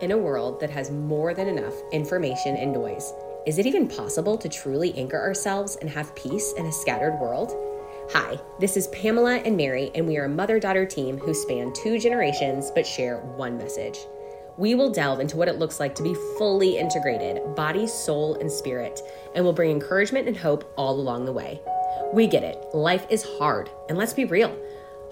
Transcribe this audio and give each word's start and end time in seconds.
In 0.00 0.12
a 0.12 0.18
world 0.18 0.60
that 0.60 0.70
has 0.70 0.90
more 0.90 1.34
than 1.34 1.46
enough 1.46 1.74
information 1.92 2.56
and 2.56 2.72
noise, 2.72 3.12
is 3.44 3.58
it 3.58 3.66
even 3.66 3.86
possible 3.86 4.38
to 4.38 4.48
truly 4.48 4.96
anchor 4.96 5.20
ourselves 5.20 5.76
and 5.76 5.90
have 5.90 6.14
peace 6.14 6.54
in 6.56 6.64
a 6.64 6.72
scattered 6.72 7.20
world? 7.20 7.52
Hi, 8.12 8.40
this 8.58 8.78
is 8.78 8.86
Pamela 8.88 9.36
and 9.36 9.58
Mary, 9.58 9.90
and 9.94 10.06
we 10.06 10.16
are 10.16 10.24
a 10.24 10.28
mother 10.28 10.58
daughter 10.58 10.86
team 10.86 11.18
who 11.18 11.34
span 11.34 11.74
two 11.74 11.98
generations 11.98 12.70
but 12.74 12.86
share 12.86 13.18
one 13.36 13.58
message. 13.58 13.98
We 14.56 14.74
will 14.74 14.90
delve 14.90 15.20
into 15.20 15.36
what 15.36 15.48
it 15.48 15.58
looks 15.58 15.78
like 15.78 15.94
to 15.96 16.02
be 16.02 16.16
fully 16.38 16.78
integrated, 16.78 17.54
body, 17.54 17.86
soul, 17.86 18.36
and 18.36 18.50
spirit, 18.50 19.00
and 19.34 19.44
will 19.44 19.52
bring 19.52 19.70
encouragement 19.70 20.26
and 20.26 20.36
hope 20.36 20.72
all 20.78 20.98
along 20.98 21.26
the 21.26 21.32
way. 21.32 21.60
We 22.14 22.26
get 22.26 22.42
it, 22.42 22.64
life 22.72 23.06
is 23.10 23.22
hard, 23.38 23.68
and 23.90 23.98
let's 23.98 24.14
be 24.14 24.24
real. 24.24 24.56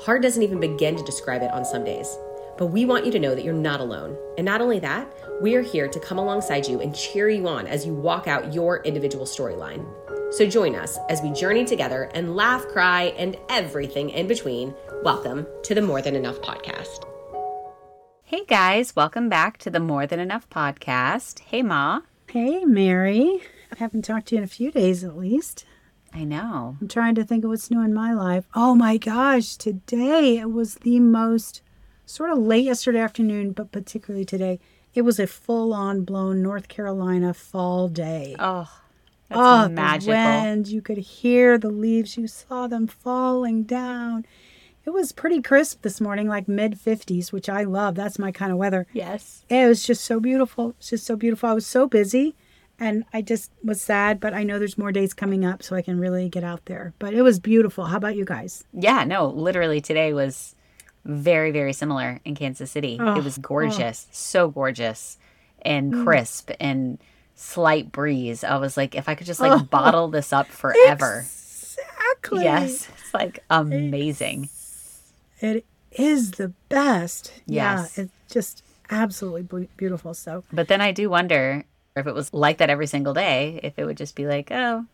Hard 0.00 0.23
doesn't 0.23 0.43
even 0.43 0.61
begin 0.61 0.96
to 0.96 1.05
describe 1.05 1.43
it 1.43 1.52
on 1.52 1.66
some 1.66 1.84
days. 1.84 2.16
But 2.59 2.66
we 2.66 2.84
want 2.84 3.06
you 3.06 3.12
to 3.12 3.20
know 3.20 3.36
that 3.36 3.45
you're 3.45 3.54
not 3.54 3.79
alone. 3.79 4.18
And 4.36 4.45
not 4.45 4.61
only 4.61 4.80
that, 4.80 5.08
we 5.40 5.54
are 5.54 5.62
here 5.62 5.86
to 5.86 6.00
come 6.00 6.18
alongside 6.18 6.67
you 6.67 6.81
and 6.81 6.93
cheer 6.93 7.29
you 7.29 7.46
on 7.46 7.68
as 7.68 7.86
you 7.86 7.94
walk 7.94 8.26
out 8.26 8.53
your 8.53 8.82
individual 8.82 9.26
storyline. 9.26 9.86
So 10.34 10.44
join 10.44 10.75
us 10.75 10.98
as 11.08 11.22
we 11.22 11.31
journey 11.31 11.64
together 11.64 12.11
and 12.14 12.34
laugh, 12.34 12.67
cry, 12.67 13.14
and 13.17 13.36
everything 13.48 14.11
in 14.11 14.26
between. 14.26 14.75
Welcome 15.04 15.46
to 15.62 15.72
the 15.72 15.81
More 15.81 16.03
Than 16.03 16.17
Enough 16.17 16.40
podcast. 16.40 17.04
Hey 18.25 18.44
guys, 18.44 18.96
welcome 18.96 19.29
back 19.29 19.59
to 19.59 19.70
the 19.70 19.79
More 19.79 20.09
Than 20.09 20.18
Enough 20.18 20.50
podcast. 20.50 21.39
Hey 21.39 21.62
Ma. 21.62 22.00
Hey 22.29 22.64
Mary. 22.64 23.40
I 23.70 23.76
haven't 23.76 24.03
talked 24.03 24.26
to 24.29 24.34
you 24.34 24.39
in 24.39 24.45
a 24.45 24.48
few 24.48 24.72
days 24.72 25.04
at 25.04 25.17
least. 25.17 25.64
I 26.12 26.25
know. 26.25 26.76
I'm 26.81 26.89
trying 26.89 27.14
to 27.14 27.25
think 27.25 27.45
of 27.45 27.50
what's 27.50 27.70
new 27.70 27.82
in 27.82 27.95
my 27.95 28.12
life. 28.12 28.46
Oh 28.53 28.75
my 28.75 28.96
gosh, 28.96 29.54
today 29.54 30.39
it 30.39 30.50
was 30.50 30.75
the 30.76 30.98
most 30.98 31.62
sort 32.08 32.30
of 32.30 32.39
late 32.39 32.64
yesterday 32.64 33.00
afternoon, 33.00 33.53
but 33.53 33.70
particularly 33.70 34.25
today, 34.25 34.58
it 34.94 35.03
was 35.03 35.20
a 35.20 35.27
full 35.27 35.75
on 35.75 36.05
blown 36.05 36.42
North 36.42 36.69
Carolina 36.69 37.34
fall 37.34 37.89
day. 37.89 38.34
Oh, 38.39 38.70
that's 39.28 39.41
oh, 39.41 39.69
magical. 39.69 40.14
the 40.14 40.19
wind! 40.19 40.69
You 40.69 40.81
could 40.81 40.98
hear 40.98 41.59
the 41.59 41.70
leaves. 41.70 42.17
You 42.17 42.27
saw 42.27 42.67
them 42.67 42.86
falling 42.86 43.64
down. 43.64 44.25
It 44.86 44.91
was 44.91 45.12
pretty 45.12 45.42
crisp 45.42 45.83
this 45.83 46.01
morning, 46.01 46.29
like 46.29 46.48
mid 46.48 46.79
50s, 46.79 47.31
which 47.31 47.51
I 47.51 47.64
love. 47.64 47.95
That's 47.95 48.19
my 48.19 48.33
kind 48.33 48.53
of 48.53 48.56
weather. 48.56 48.86
Yes. 48.95 49.45
It 49.51 49.67
was 49.67 49.84
just 49.84 50.03
so 50.03 50.19
beautiful. 50.19 50.70
It's 50.79 50.89
just 50.91 51.05
so 51.05 51.14
beautiful. 51.14 51.51
I 51.51 51.53
was 51.53 51.67
so 51.67 51.86
busy 51.86 52.34
and 52.81 53.05
I 53.12 53.20
just 53.20 53.51
was 53.62 53.83
sad, 53.83 54.19
but 54.19 54.33
I 54.33 54.45
know 54.45 54.59
there's 54.59 54.79
more 54.79 54.92
days 54.92 55.12
coming 55.12 55.45
up 55.45 55.62
so 55.62 55.77
I 55.77 55.83
can 55.83 56.01
really 56.01 56.31
get 56.31 56.42
out 56.42 56.64
there. 56.64 56.95
But 56.98 57.12
it 57.12 57.20
was 57.20 57.39
beautiful. 57.39 57.84
How 57.86 57.98
about 57.98 58.17
you 58.17 58.25
guys? 58.25 58.64
Yeah, 58.73 59.05
no, 59.05 59.27
literally 59.27 59.83
today 59.83 60.14
was 60.14 60.55
very, 61.09 61.51
very 61.51 61.73
similar 61.73 62.20
in 62.25 62.34
Kansas 62.37 62.70
City. 62.70 62.98
Oh, 63.01 63.17
it 63.17 63.25
was 63.25 63.39
gorgeous, 63.39 64.06
so 64.12 64.48
gorgeous 64.48 65.19
and 65.62 65.92
Mm. 65.92 66.05
crisp 66.05 66.51
and 66.61 66.98
slight 67.34 67.91
breeze. 67.91 68.45
I 68.45 68.56
was 68.59 68.77
like, 68.77 68.95
if 68.95 69.09
I 69.09 69.14
could 69.17 69.27
just 69.27 69.41
like 69.41 69.69
bottle 69.70 70.09
this 70.09 70.33
up 70.33 70.47
forever. 70.47 71.20
Exactly. 71.27 72.45
Yes. 72.45 72.89
It's 72.89 73.14
like 73.14 73.42
amazing. 73.51 74.48
It 75.41 75.64
is 75.92 76.33
the 76.33 76.53
best. 76.69 77.33
Yes. 77.47 77.97
Yeah, 77.97 78.05
it's 78.05 78.12
just 78.33 78.62
absolutely 78.91 79.69
beautiful. 79.77 80.14
So, 80.14 80.45
But 80.53 80.69
then 80.69 80.81
I 80.81 80.92
do 80.92 81.09
wonder 81.11 81.64
if 81.97 82.06
it 82.06 82.14
was 82.14 82.33
like 82.34 82.59
that 82.59 82.70
every 82.70 82.86
single 82.86 83.14
day, 83.14 83.61
if 83.62 83.79
it 83.79 83.84
would 83.84 83.97
just 83.97 84.14
be 84.14 84.27
like, 84.27 84.51
oh, 84.51 84.84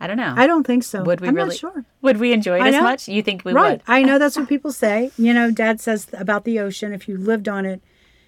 I 0.00 0.06
don't 0.06 0.16
know. 0.16 0.32
I 0.36 0.46
don't 0.46 0.66
think 0.66 0.84
so. 0.84 1.02
would 1.02 1.20
we 1.20 1.28
I'm 1.28 1.34
really 1.34 1.48
not 1.48 1.56
sure. 1.56 1.84
Would 2.02 2.18
we 2.18 2.32
enjoy 2.32 2.58
it 2.58 2.62
I 2.62 2.68
as 2.68 2.74
know. 2.74 2.82
much? 2.82 3.08
You 3.08 3.22
think 3.22 3.44
we 3.44 3.52
right. 3.52 3.72
would? 3.72 3.82
I 3.86 4.02
know 4.02 4.18
that's 4.20 4.36
what 4.36 4.48
people 4.48 4.72
say. 4.72 5.10
You 5.18 5.34
know, 5.34 5.50
dad 5.50 5.80
says 5.80 6.06
about 6.12 6.44
the 6.44 6.60
ocean 6.60 6.92
if 6.92 7.08
you 7.08 7.16
lived 7.18 7.48
on 7.48 7.66
it. 7.66 7.80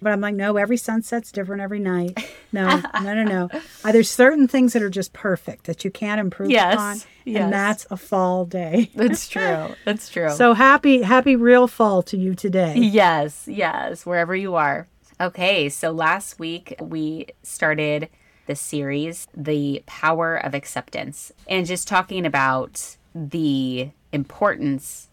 But 0.03 0.11
I'm 0.13 0.19
like, 0.19 0.33
no, 0.33 0.57
every 0.57 0.77
sunset's 0.77 1.31
different 1.31 1.61
every 1.61 1.77
night. 1.77 2.17
No, 2.51 2.81
no, 3.03 3.13
no, 3.13 3.23
no. 3.23 3.49
Uh, 3.85 3.91
there's 3.91 4.09
certain 4.09 4.47
things 4.47 4.73
that 4.73 4.81
are 4.83 4.89
just 4.89 5.13
perfect 5.13 5.65
that 5.65 5.83
you 5.85 5.91
can't 5.91 6.19
improve 6.19 6.49
Yes, 6.51 6.73
upon. 6.73 7.01
yes. 7.25 7.43
And 7.43 7.53
that's 7.53 7.85
a 7.91 7.97
fall 7.97 8.45
day. 8.45 8.89
That's 8.95 9.27
true. 9.29 9.75
That's 9.85 10.09
true. 10.09 10.29
So 10.31 10.53
happy, 10.53 11.01
happy 11.03 11.35
real 11.35 11.67
fall 11.67 12.01
to 12.03 12.17
you 12.17 12.33
today. 12.35 12.73
Yes, 12.77 13.47
yes, 13.47 14.05
wherever 14.05 14.35
you 14.35 14.55
are. 14.55 14.87
Okay, 15.19 15.69
so 15.69 15.91
last 15.91 16.39
week 16.39 16.75
we 16.79 17.27
started 17.43 18.09
the 18.51 18.55
series, 18.57 19.29
The 19.33 19.81
Power 19.85 20.35
of 20.35 20.53
Acceptance, 20.53 21.31
and 21.47 21.65
just 21.65 21.87
talking 21.87 22.25
about 22.25 22.97
the 23.15 23.91
importance 24.11 25.07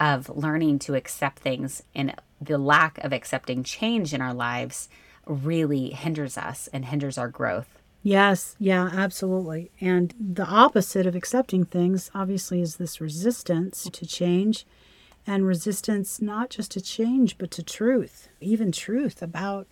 of 0.00 0.30
learning 0.30 0.78
to 0.78 0.94
accept 0.94 1.40
things 1.40 1.82
and 1.94 2.14
the 2.40 2.56
lack 2.56 2.96
of 3.04 3.12
accepting 3.12 3.62
change 3.64 4.14
in 4.14 4.22
our 4.22 4.32
lives 4.32 4.88
really 5.26 5.90
hinders 5.90 6.38
us 6.38 6.70
and 6.72 6.86
hinders 6.86 7.18
our 7.18 7.28
growth. 7.28 7.68
Yes, 8.02 8.56
yeah, 8.58 8.88
absolutely. 8.94 9.70
And 9.78 10.14
the 10.18 10.46
opposite 10.46 11.04
of 11.04 11.14
accepting 11.14 11.66
things, 11.66 12.10
obviously, 12.14 12.62
is 12.62 12.76
this 12.76 12.98
resistance 12.98 13.90
to 13.92 14.06
change 14.06 14.64
and 15.26 15.46
resistance 15.46 16.22
not 16.22 16.48
just 16.48 16.70
to 16.70 16.80
change, 16.80 17.36
but 17.36 17.50
to 17.50 17.62
truth, 17.62 18.30
even 18.40 18.72
truth 18.72 19.20
about 19.20 19.66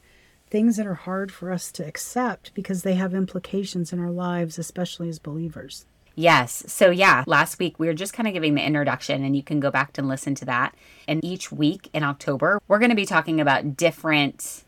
things 0.50 0.76
that 0.76 0.86
are 0.86 0.94
hard 0.94 1.30
for 1.30 1.52
us 1.52 1.70
to 1.72 1.86
accept 1.86 2.52
because 2.54 2.82
they 2.82 2.94
have 2.94 3.14
implications 3.14 3.92
in 3.92 4.00
our 4.00 4.10
lives, 4.10 4.58
especially 4.58 5.08
as 5.08 5.18
believers. 5.18 5.86
Yes. 6.14 6.64
So, 6.66 6.90
yeah, 6.90 7.22
last 7.26 7.60
week 7.60 7.78
we 7.78 7.86
were 7.86 7.94
just 7.94 8.12
kind 8.12 8.26
of 8.26 8.34
giving 8.34 8.54
the 8.54 8.66
introduction, 8.66 9.22
and 9.22 9.36
you 9.36 9.42
can 9.42 9.60
go 9.60 9.70
back 9.70 9.96
and 9.96 10.08
listen 10.08 10.34
to 10.36 10.44
that. 10.46 10.74
And 11.06 11.24
each 11.24 11.52
week 11.52 11.88
in 11.92 12.02
October, 12.02 12.60
we're 12.66 12.80
going 12.80 12.90
to 12.90 12.96
be 12.96 13.06
talking 13.06 13.40
about 13.40 13.76
different 13.76 14.64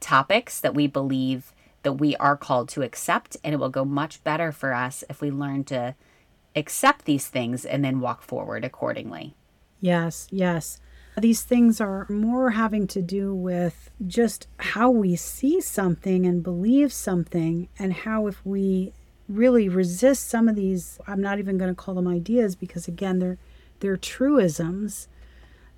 topics 0.00 0.58
that 0.60 0.74
we 0.74 0.86
believe 0.86 1.52
that 1.82 1.94
we 1.94 2.16
are 2.16 2.36
called 2.36 2.70
to 2.70 2.82
accept. 2.82 3.36
And 3.44 3.52
it 3.52 3.58
will 3.58 3.68
go 3.68 3.84
much 3.84 4.24
better 4.24 4.52
for 4.52 4.72
us 4.72 5.04
if 5.10 5.20
we 5.20 5.30
learn 5.30 5.64
to 5.64 5.94
accept 6.54 7.04
these 7.04 7.28
things 7.28 7.66
and 7.66 7.84
then 7.84 8.00
walk 8.00 8.22
forward 8.22 8.64
accordingly. 8.64 9.34
Yes, 9.80 10.26
yes. 10.30 10.80
These 11.18 11.42
things 11.42 11.80
are 11.80 12.06
more 12.10 12.50
having 12.50 12.86
to 12.88 13.00
do 13.00 13.34
with 13.34 13.90
just 14.06 14.48
how 14.58 14.90
we 14.90 15.16
see 15.16 15.60
something 15.60 16.26
and 16.26 16.42
believe 16.42 16.92
something, 16.92 17.68
and 17.78 17.92
how 17.92 18.26
if 18.26 18.44
we 18.44 18.92
really 19.28 19.68
resist 19.68 20.28
some 20.28 20.48
of 20.48 20.56
these, 20.56 20.98
I'm 21.06 21.22
not 21.22 21.38
even 21.38 21.56
going 21.58 21.70
to 21.70 21.74
call 21.74 21.94
them 21.94 22.06
ideas 22.06 22.54
because 22.54 22.86
again, 22.86 23.18
they're 23.18 23.38
they're 23.80 23.96
truisms 23.96 25.08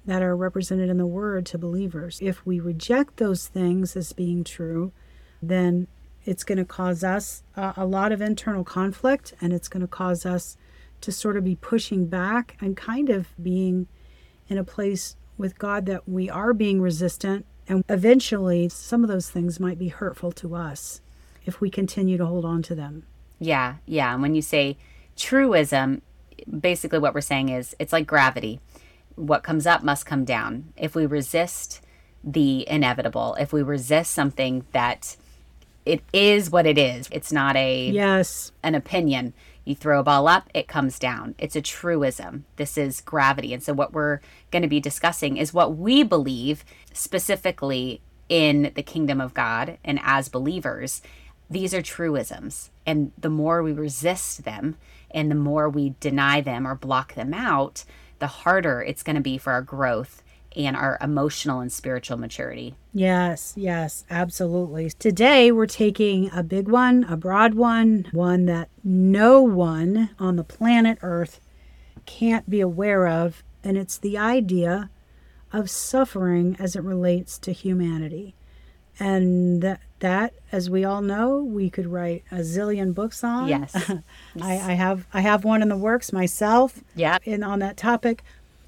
that 0.07 0.23
are 0.23 0.37
represented 0.37 0.89
in 0.89 0.99
the 0.99 1.07
word 1.07 1.45
to 1.47 1.59
believers. 1.59 2.19
If 2.23 2.45
we 2.47 2.61
reject 2.61 3.19
those 3.19 3.47
things 3.47 3.97
as 3.97 4.13
being 4.13 4.43
true, 4.43 4.93
then 5.43 5.87
it's 6.25 6.45
going 6.45 6.59
to 6.59 6.65
cause 6.65 7.05
us 7.05 7.43
a, 7.57 7.75
a 7.79 7.87
lot 7.87 8.13
of 8.13 8.21
internal 8.21 8.65
conflict 8.65 9.35
and 9.41 9.53
it's 9.53 9.69
going 9.69 9.83
to 9.83 9.87
cause 9.87 10.25
us 10.25 10.57
to 11.03 11.13
sort 11.13 11.37
of 11.37 11.45
be 11.45 11.57
pushing 11.57 12.07
back 12.07 12.57
and 12.61 12.77
kind 12.77 13.11
of 13.11 13.29
being 13.43 13.87
in 14.49 14.59
a 14.59 14.65
place 14.65 15.17
with 15.39 15.59
God 15.59 15.87
that 15.87 16.09
we 16.09 16.29
are 16.29 16.53
being 16.53 16.81
resistant. 16.81 17.47
And 17.67 17.85
eventually, 17.89 18.69
some 18.69 19.05
of 19.05 19.09
those 19.09 19.31
things 19.31 19.61
might 19.61 19.79
be 19.79 19.89
hurtful 19.89 20.33
to 20.33 20.55
us 20.55 21.01
if 21.45 21.61
we 21.61 21.71
continue 21.71 22.17
to 22.19 22.27
hold 22.27 22.45
on 22.45 22.63
to 22.63 22.75
them. 22.75 23.05
Yeah, 23.39 23.77
yeah. 23.87 24.13
And 24.13 24.23
when 24.23 24.35
you 24.35 24.43
say 24.43 24.77
truism, 25.17 26.03
basically 26.61 26.99
what 26.99 27.15
we're 27.15 27.21
saying 27.21 27.51
is 27.51 27.77
it's 27.79 27.93
like 27.93 28.07
gravity. 28.07 28.61
What 29.15 29.43
comes 29.43 29.67
up 29.67 29.83
must 29.83 30.07
come 30.07 30.25
down. 30.25 30.73
If 30.77 30.95
we 30.95 31.07
resist 31.07 31.81
the 32.25 32.69
inevitable, 32.69 33.37
if 33.39 33.53
we 33.53 33.63
resist 33.63 34.13
something 34.13 34.65
that 34.73 35.17
it 35.85 36.03
is 36.13 36.51
what 36.51 36.67
it 36.67 36.79
is, 36.79 37.09
it's 37.11 37.33
not 37.33 37.57
a 37.57 37.91
Yes, 37.91 38.53
an 38.63 38.75
opinion. 38.75 39.33
You 39.69 39.75
throw 39.75 40.01
a 40.01 40.03
ball 40.03 40.29
up, 40.29 40.49
it 40.55 40.67
comes 40.67 40.99
down. 40.99 41.35
It's 41.37 41.55
a 41.55 41.61
truism. 41.61 42.47
This 42.57 42.79
is 42.79 43.03
gravity. 43.03 43.53
And 43.53 43.63
so, 43.63 43.75
what 43.75 43.93
we're 43.93 44.21
going 44.51 44.63
to 44.63 44.69
be 44.69 44.81
discussing 44.81 45.37
is 45.37 45.53
what 45.53 45.77
we 45.77 46.03
believe 46.03 46.65
specifically 46.95 48.01
in 48.31 48.73
the 48.75 48.83
kingdom 48.83 49.21
of 49.21 49.35
God 49.35 49.77
and 49.85 50.01
as 50.03 50.31
believers. 50.31 51.03
These 51.51 51.75
are 51.75 51.83
truisms. 51.83 52.71
And 52.87 53.13
the 53.19 53.29
more 53.29 53.63
we 53.63 53.73
resist 53.73 54.45
them 54.45 54.79
and 55.11 55.31
the 55.31 55.35
more 55.35 55.69
we 55.69 55.95
deny 56.01 56.41
them 56.41 56.67
or 56.67 56.75
block 56.75 57.13
them 57.13 57.35
out, 57.35 57.85
the 58.21 58.27
harder 58.27 58.81
it's 58.81 59.03
going 59.03 59.17
to 59.17 59.23
be 59.23 59.37
for 59.37 59.53
our 59.53 59.61
growth 59.61 60.23
and 60.57 60.77
our 60.77 60.99
emotional 61.01 61.61
and 61.61 61.71
spiritual 61.73 62.17
maturity. 62.17 62.75
yes, 62.93 63.53
yes, 63.57 64.05
absolutely. 64.11 64.91
Today, 64.91 65.53
we're 65.53 65.67
taking 65.67 66.31
a 66.33 66.43
big 66.43 66.69
one, 66.69 67.05
a 67.05 67.17
broad 67.17 67.55
one, 67.55 68.07
one 68.13 68.47
that 68.47 68.69
no 68.83 69.41
one 69.43 70.11
on 70.19 70.37
the 70.37 70.45
planet 70.45 70.99
Earth 71.03 71.41
can't 72.07 72.49
be 72.49 72.61
aware 72.61 73.07
of. 73.07 73.43
And 73.63 73.77
it's 73.77 73.99
the 73.99 74.17
idea 74.17 74.91
of 75.53 75.69
suffering 75.71 76.57
as 76.59 76.75
it 76.77 76.83
relates 76.83 77.39
to 77.41 77.53
humanity. 77.53 78.35
And 78.99 79.63
that, 79.63 79.81
that, 80.01 80.35
as 80.51 80.69
we 80.69 80.85
all 80.85 81.03
know, 81.03 81.39
we 81.39 81.71
could 81.71 81.87
write 81.87 82.25
a 82.33 82.37
zillion 82.39 82.95
books 82.95 83.23
on. 83.23 83.49
Yes. 83.49 83.75
I, 84.43 84.53
I 84.55 84.73
have 84.73 85.07
I 85.13 85.21
have 85.21 85.45
one 85.45 85.63
in 85.63 85.69
the 85.69 85.77
works 85.77 86.13
myself 86.13 86.81
Yeah. 86.97 87.19
in 87.25 87.43
on 87.45 87.61
that 87.61 87.77
topic. 87.77 88.25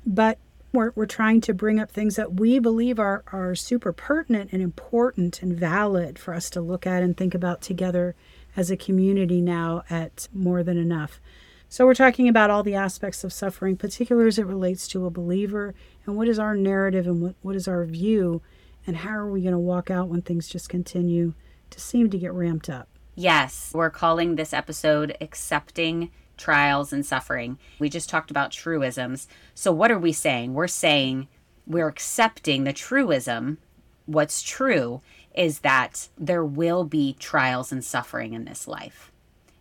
But 0.07 0.39
We're, 0.73 0.93
we're 0.95 1.07
trying 1.07 1.41
to 1.43 1.55
bring 1.55 1.81
up 1.81 1.91
things 1.91 2.17
that 2.17 2.35
we 2.35 2.59
believe 2.59 2.99
are, 3.01 3.25
are 3.33 3.55
super 3.55 3.93
pertinent 3.93 4.53
and 4.53 4.63
important 4.63 5.43
and 5.43 5.57
valid 5.57 6.19
for 6.19 6.33
us 6.33 6.49
to 6.51 6.61
look 6.61 6.87
at 6.87 7.03
and 7.03 7.17
think 7.17 7.35
about 7.35 7.61
together 7.61 8.15
as 8.57 8.71
a 8.71 8.77
community 8.77 9.41
now 9.41 9.83
at 9.91 10.29
More 10.33 10.63
Than 10.63 10.77
Enough. 10.77 11.21
So, 11.69 11.87
we're 11.87 11.95
talking 11.95 12.29
about 12.29 12.51
all 12.51 12.65
the 12.65 12.75
aspects 12.75 13.23
of 13.23 13.33
suffering, 13.33 13.77
particularly 13.77 14.27
as 14.27 14.39
it 14.39 14.47
relates 14.47 14.89
to 14.89 15.07
a 15.07 15.11
believer, 15.11 15.73
and 16.05 16.17
what 16.17 16.27
is 16.27 16.39
our 16.39 16.57
narrative 16.57 17.07
and 17.07 17.23
what, 17.23 17.35
what 17.43 17.55
is 17.55 17.69
our 17.69 17.85
view, 17.85 18.43
and 18.87 18.97
how 18.97 19.11
are 19.11 19.31
we 19.31 19.43
going 19.43 19.53
to 19.53 19.59
walk 19.59 19.89
out 19.89 20.09
when 20.09 20.23
things 20.23 20.49
just 20.49 20.69
continue 20.69 21.35
to 21.71 21.81
seem 21.81 22.11
to 22.11 22.19
get 22.19 22.33
ramped 22.33 22.69
up. 22.69 22.89
Yes, 23.15 23.71
we're 23.73 23.91
calling 23.91 24.35
this 24.35 24.53
episode 24.53 25.17
Accepting 25.21 26.11
Trials 26.41 26.93
and 26.93 27.05
Suffering. 27.05 27.59
We 27.79 27.89
just 27.89 28.09
talked 28.09 28.31
about 28.31 28.51
truisms. 28.51 29.29
So, 29.55 29.73
what 29.73 29.91
are 29.91 29.99
we 29.99 30.13
saying? 30.13 30.55
We're 30.55 30.69
saying 30.69 31.29
we're 31.67 31.89
accepting 31.89 32.65
the 32.65 32.73
truism. 32.73 33.59
What's 34.07 34.43
true 34.43 35.03
is 35.35 35.61
that 35.61 36.09
there 36.19 36.45
will 36.45 36.85
be 36.85 37.15
trials 37.19 37.71
and 37.71 37.85
suffering 37.85 38.33
in 38.33 38.45
this 38.45 38.67
life 38.67 39.13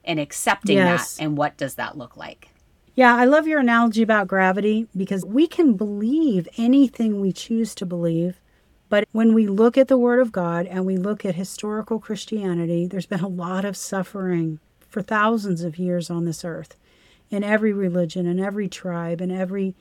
and 0.03 0.19
accepting 0.19 0.77
yes. 0.77 1.17
that. 1.17 1.23
And 1.23 1.37
what 1.37 1.57
does 1.57 1.75
that 1.75 1.97
look 1.97 2.17
like? 2.17 2.49
Yeah, 2.95 3.15
I 3.15 3.25
love 3.25 3.47
your 3.47 3.59
analogy 3.59 4.01
about 4.01 4.27
gravity 4.27 4.87
because 4.97 5.23
we 5.23 5.45
can 5.45 5.73
believe 5.73 6.47
anything 6.57 7.21
we 7.21 7.31
choose 7.31 7.75
to 7.75 7.85
believe 7.85 8.39
but 8.89 9.07
when 9.11 9.33
we 9.33 9.45
look 9.45 9.77
at 9.77 9.87
the 9.87 9.97
Word 9.97 10.19
of 10.19 10.31
God 10.31 10.65
and 10.65 10.85
we 10.85 10.97
look 10.97 11.23
at 11.23 11.35
historical 11.35 11.99
Christianity, 11.99 12.87
there's 12.87 13.05
been 13.05 13.19
a 13.19 13.27
lot 13.27 13.63
of 13.63 13.77
suffering 13.77 14.59
for 14.89 15.01
thousands 15.01 15.63
of 15.63 15.77
years 15.77 16.09
on 16.09 16.25
this 16.25 16.43
earth 16.43 16.75
in 17.29 17.43
every 17.43 17.71
religion 17.71 18.25
and 18.25 18.39
every 18.39 18.67
tribe 18.67 19.21
and 19.21 19.31
every 19.31 19.75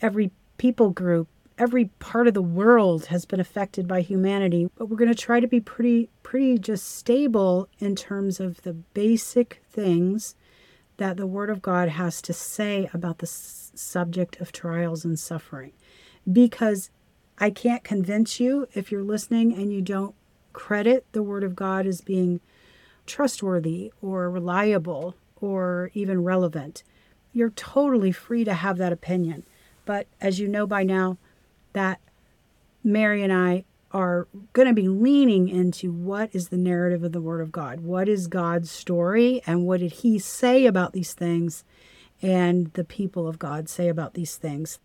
every 0.00 0.30
people 0.58 0.90
group 0.90 1.28
every 1.58 1.86
part 1.98 2.28
of 2.28 2.34
the 2.34 2.42
world 2.42 3.06
has 3.06 3.24
been 3.24 3.40
affected 3.40 3.88
by 3.88 4.00
humanity. 4.00 4.70
But 4.76 4.86
we're 4.86 4.96
going 4.96 5.12
to 5.12 5.14
try 5.14 5.40
to 5.40 5.48
be 5.48 5.60
pretty 5.60 6.08
pretty 6.22 6.58
just 6.58 6.96
stable 6.96 7.68
in 7.78 7.96
terms 7.96 8.40
of 8.40 8.62
the 8.62 8.72
basic 8.72 9.62
things 9.70 10.34
that 10.98 11.16
the 11.16 11.26
word 11.26 11.50
of 11.50 11.62
god 11.62 11.88
has 11.88 12.20
to 12.22 12.32
say 12.32 12.90
about 12.92 13.18
the 13.18 13.26
s- 13.26 13.70
subject 13.74 14.40
of 14.40 14.52
trials 14.52 15.04
and 15.04 15.18
suffering. 15.18 15.72
Because 16.30 16.90
I 17.38 17.50
can't 17.50 17.84
convince 17.84 18.40
you 18.40 18.68
if 18.74 18.90
you're 18.90 19.04
listening 19.04 19.52
and 19.52 19.72
you 19.72 19.80
don't 19.80 20.14
credit 20.52 21.06
the 21.12 21.22
Word 21.22 21.44
of 21.44 21.54
God 21.54 21.86
as 21.86 22.00
being 22.00 22.40
trustworthy 23.08 23.92
or 24.00 24.30
reliable 24.30 25.16
or 25.40 25.90
even 25.94 26.22
relevant. 26.22 26.82
You're 27.32 27.50
totally 27.50 28.12
free 28.12 28.44
to 28.44 28.54
have 28.54 28.78
that 28.78 28.92
opinion. 28.92 29.44
But 29.84 30.06
as 30.20 30.38
you 30.38 30.48
know 30.48 30.66
by 30.66 30.82
now, 30.82 31.18
that 31.72 32.00
Mary 32.84 33.22
and 33.22 33.32
I 33.32 33.64
are 33.90 34.28
going 34.52 34.68
to 34.68 34.74
be 34.74 34.88
leaning 34.88 35.48
into 35.48 35.90
what 35.90 36.30
is 36.34 36.48
the 36.48 36.56
narrative 36.56 37.02
of 37.02 37.12
the 37.12 37.20
Word 37.20 37.40
of 37.40 37.50
God? 37.50 37.80
What 37.80 38.08
is 38.08 38.26
God's 38.26 38.70
story? 38.70 39.42
And 39.46 39.66
what 39.66 39.80
did 39.80 39.92
He 39.92 40.18
say 40.18 40.66
about 40.66 40.92
these 40.92 41.14
things? 41.14 41.64
And 42.20 42.72
the 42.74 42.84
people 42.84 43.26
of 43.26 43.38
God 43.38 43.68
say 43.68 43.88
about 43.88 44.14
these 44.14 44.36
things. 44.36 44.78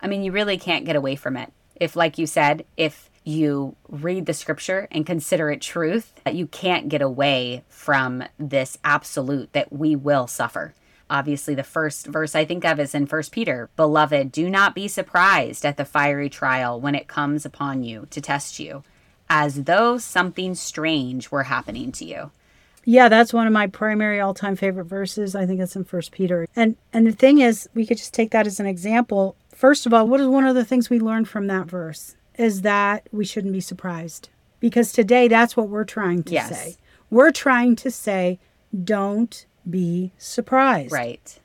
I 0.00 0.06
mean, 0.06 0.22
you 0.22 0.32
really 0.32 0.58
can't 0.58 0.86
get 0.86 0.96
away 0.96 1.16
from 1.16 1.36
it 1.36 1.52
if, 1.76 1.96
like 1.96 2.18
you 2.18 2.26
said, 2.26 2.64
if 2.76 3.10
you 3.28 3.76
read 3.88 4.26
the 4.26 4.34
scripture 4.34 4.88
and 4.90 5.06
consider 5.06 5.50
it 5.50 5.60
truth, 5.60 6.12
you 6.30 6.46
can't 6.46 6.88
get 6.88 7.02
away 7.02 7.64
from 7.68 8.24
this 8.38 8.78
absolute 8.84 9.52
that 9.52 9.72
we 9.72 9.94
will 9.94 10.26
suffer. 10.26 10.74
Obviously, 11.10 11.54
the 11.54 11.62
first 11.62 12.06
verse 12.06 12.34
I 12.34 12.44
think 12.44 12.64
of 12.64 12.78
is 12.80 12.94
in 12.94 13.06
First 13.06 13.32
Peter 13.32 13.70
Beloved, 13.76 14.30
do 14.30 14.50
not 14.50 14.74
be 14.74 14.88
surprised 14.88 15.64
at 15.64 15.76
the 15.76 15.84
fiery 15.84 16.28
trial 16.28 16.80
when 16.80 16.94
it 16.94 17.08
comes 17.08 17.46
upon 17.46 17.82
you 17.82 18.06
to 18.10 18.20
test 18.20 18.58
you, 18.58 18.82
as 19.30 19.64
though 19.64 19.96
something 19.98 20.54
strange 20.54 21.30
were 21.30 21.44
happening 21.44 21.92
to 21.92 22.04
you. 22.04 22.30
Yeah, 22.84 23.08
that's 23.08 23.32
one 23.32 23.46
of 23.46 23.52
my 23.52 23.66
primary 23.66 24.20
all-time 24.20 24.56
favorite 24.56 24.84
verses. 24.84 25.34
I 25.34 25.46
think 25.46 25.60
it's 25.60 25.76
in 25.76 25.84
First 25.84 26.12
Peter. 26.12 26.46
And 26.56 26.76
and 26.92 27.06
the 27.06 27.12
thing 27.12 27.38
is, 27.38 27.68
we 27.74 27.86
could 27.86 27.98
just 27.98 28.14
take 28.14 28.30
that 28.30 28.46
as 28.46 28.60
an 28.60 28.66
example 28.66 29.36
First 29.58 29.86
of 29.86 29.92
all, 29.92 30.06
what 30.06 30.20
is 30.20 30.28
one 30.28 30.46
of 30.46 30.54
the 30.54 30.64
things 30.64 30.88
we 30.88 31.00
learned 31.00 31.28
from 31.28 31.48
that 31.48 31.66
verse? 31.66 32.14
Is 32.38 32.62
that 32.62 33.06
we 33.12 33.26
shouldn't 33.26 33.52
be 33.52 33.60
surprised. 33.60 34.30
Because 34.60 34.92
today 34.92 35.28
that's 35.28 35.56
what 35.56 35.68
we're 35.68 35.84
trying 35.84 36.22
to 36.24 36.32
yes. 36.32 36.48
say. 36.48 36.76
We're 37.10 37.32
trying 37.32 37.76
to 37.76 37.90
say, 37.90 38.38
don't 38.84 39.46
be 39.68 40.12
surprised. 40.18 40.92
Right. 40.92 41.38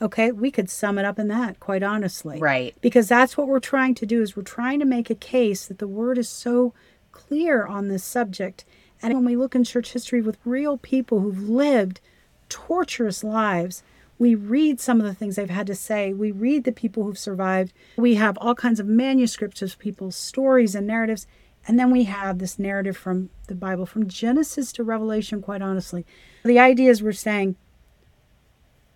Okay, 0.00 0.32
we 0.32 0.50
could 0.50 0.68
sum 0.68 0.98
it 0.98 1.04
up 1.04 1.18
in 1.18 1.28
that, 1.28 1.60
quite 1.60 1.82
honestly. 1.82 2.38
Right. 2.38 2.74
Because 2.80 3.08
that's 3.08 3.36
what 3.36 3.46
we're 3.46 3.60
trying 3.60 3.94
to 3.96 4.06
do 4.06 4.22
is 4.22 4.36
we're 4.36 4.42
trying 4.42 4.80
to 4.80 4.86
make 4.86 5.08
a 5.08 5.14
case 5.14 5.66
that 5.66 5.78
the 5.78 5.88
word 5.88 6.18
is 6.18 6.28
so 6.28 6.74
clear 7.12 7.66
on 7.66 7.88
this 7.88 8.04
subject. 8.04 8.64
And 9.00 9.14
when 9.14 9.24
we 9.24 9.36
look 9.36 9.54
in 9.54 9.64
church 9.64 9.92
history 9.92 10.20
with 10.20 10.38
real 10.44 10.78
people 10.78 11.20
who've 11.20 11.48
lived 11.48 12.00
torturous 12.48 13.22
lives, 13.22 13.82
we 14.24 14.34
read 14.34 14.80
some 14.80 15.00
of 15.00 15.04
the 15.04 15.12
things 15.12 15.36
they've 15.36 15.50
had 15.50 15.66
to 15.66 15.74
say. 15.74 16.14
We 16.14 16.32
read 16.32 16.64
the 16.64 16.72
people 16.72 17.04
who've 17.04 17.18
survived. 17.18 17.74
We 17.98 18.14
have 18.14 18.38
all 18.38 18.54
kinds 18.54 18.80
of 18.80 18.86
manuscripts 18.86 19.60
of 19.60 19.78
people's 19.78 20.16
stories 20.16 20.74
and 20.74 20.86
narratives. 20.86 21.26
And 21.68 21.78
then 21.78 21.90
we 21.90 22.04
have 22.04 22.38
this 22.38 22.58
narrative 22.58 22.96
from 22.96 23.28
the 23.48 23.54
Bible, 23.54 23.84
from 23.84 24.08
Genesis 24.08 24.72
to 24.72 24.82
Revelation, 24.82 25.42
quite 25.42 25.60
honestly. 25.60 26.06
The 26.42 26.58
idea 26.58 26.90
is 26.90 27.02
we're 27.02 27.12
saying 27.12 27.56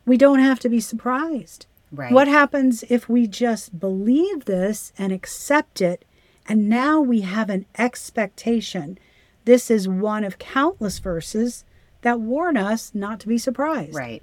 we 0.06 0.16
don't 0.16 0.38
have 0.38 0.60
to 0.60 0.70
be 0.70 0.80
surprised. 0.80 1.66
Right. 1.92 2.10
What 2.10 2.26
happens 2.26 2.82
if 2.88 3.06
we 3.06 3.26
just 3.26 3.78
believe 3.78 4.46
this 4.46 4.94
and 4.96 5.12
accept 5.12 5.82
it? 5.82 6.06
And 6.46 6.70
now 6.70 7.02
we 7.02 7.20
have 7.20 7.50
an 7.50 7.66
expectation. 7.76 8.98
This 9.44 9.70
is 9.70 9.86
one 9.86 10.24
of 10.24 10.38
countless 10.38 11.00
verses 11.00 11.66
that 12.00 12.18
warn 12.18 12.56
us 12.56 12.92
not 12.94 13.20
to 13.20 13.28
be 13.28 13.36
surprised. 13.36 13.94
Right. 13.94 14.22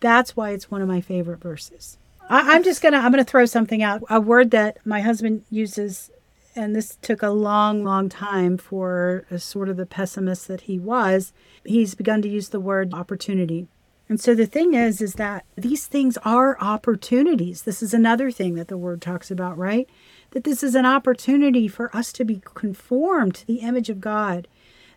That's 0.00 0.36
why 0.36 0.50
it's 0.50 0.70
one 0.70 0.80
of 0.80 0.88
my 0.88 1.00
favorite 1.00 1.40
verses. 1.40 1.98
I, 2.28 2.54
I'm 2.54 2.62
just 2.62 2.82
gonna 2.82 2.98
I'm 2.98 3.10
gonna 3.10 3.24
throw 3.24 3.46
something 3.46 3.82
out. 3.82 4.02
A 4.08 4.20
word 4.20 4.52
that 4.52 4.78
my 4.86 5.00
husband 5.00 5.44
uses, 5.50 6.10
and 6.54 6.74
this 6.74 6.96
took 7.02 7.22
a 7.22 7.30
long, 7.30 7.82
long 7.82 8.08
time 8.08 8.58
for 8.58 9.26
sort 9.36 9.68
of 9.68 9.76
the 9.76 9.86
pessimist 9.86 10.46
that 10.48 10.62
he 10.62 10.78
was. 10.78 11.32
He's 11.64 11.94
begun 11.94 12.22
to 12.22 12.28
use 12.28 12.50
the 12.50 12.60
word 12.60 12.94
opportunity. 12.94 13.66
And 14.08 14.20
so 14.20 14.34
the 14.34 14.46
thing 14.46 14.74
is, 14.74 15.00
is 15.00 15.14
that 15.14 15.46
these 15.56 15.86
things 15.86 16.18
are 16.18 16.58
opportunities. 16.60 17.62
This 17.62 17.82
is 17.82 17.94
another 17.94 18.30
thing 18.30 18.56
that 18.56 18.68
the 18.68 18.76
word 18.76 19.00
talks 19.00 19.30
about, 19.30 19.56
right? 19.56 19.88
That 20.32 20.44
this 20.44 20.62
is 20.62 20.74
an 20.74 20.84
opportunity 20.84 21.66
for 21.66 21.94
us 21.96 22.12
to 22.14 22.24
be 22.24 22.42
conformed 22.44 23.36
to 23.36 23.46
the 23.46 23.60
image 23.60 23.88
of 23.88 24.00
God 24.00 24.48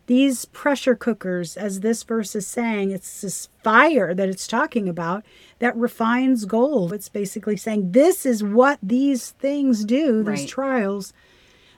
these 0.08 0.46
pressure 0.46 0.96
cookers, 0.96 1.58
as 1.58 1.80
this 1.80 2.04
verse 2.04 2.36
is 2.36 2.46
saying, 2.46 2.92
it's 2.92 3.22
this 3.22 3.50
fire 3.64 4.14
that 4.14 4.30
it's 4.30 4.48
talking 4.48 4.88
about 4.88 5.24
that 5.60 5.76
refines 5.76 6.46
gold. 6.46 6.94
It's 6.94 7.10
basically 7.10 7.58
saying 7.58 7.92
this 7.92 8.26
is 8.26 8.44
what 8.44 8.78
these 8.84 9.32
things 9.32 9.84
do, 9.84 10.24
these 10.24 10.42
right. 10.42 10.48
trials, 10.48 11.14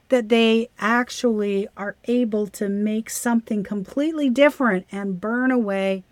that 0.09 0.29
they 0.29 0.69
actually 0.79 1.67
are 1.77 1.95
able 2.05 2.47
to 2.47 2.67
make 2.67 3.09
something 3.09 3.63
completely 3.63 4.29
different 4.29 4.85
and 4.91 5.21
burn 5.21 5.51
away 5.51 6.03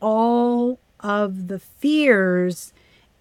all 0.00 0.78
of 1.00 1.48
the 1.48 1.58
fears 1.58 2.72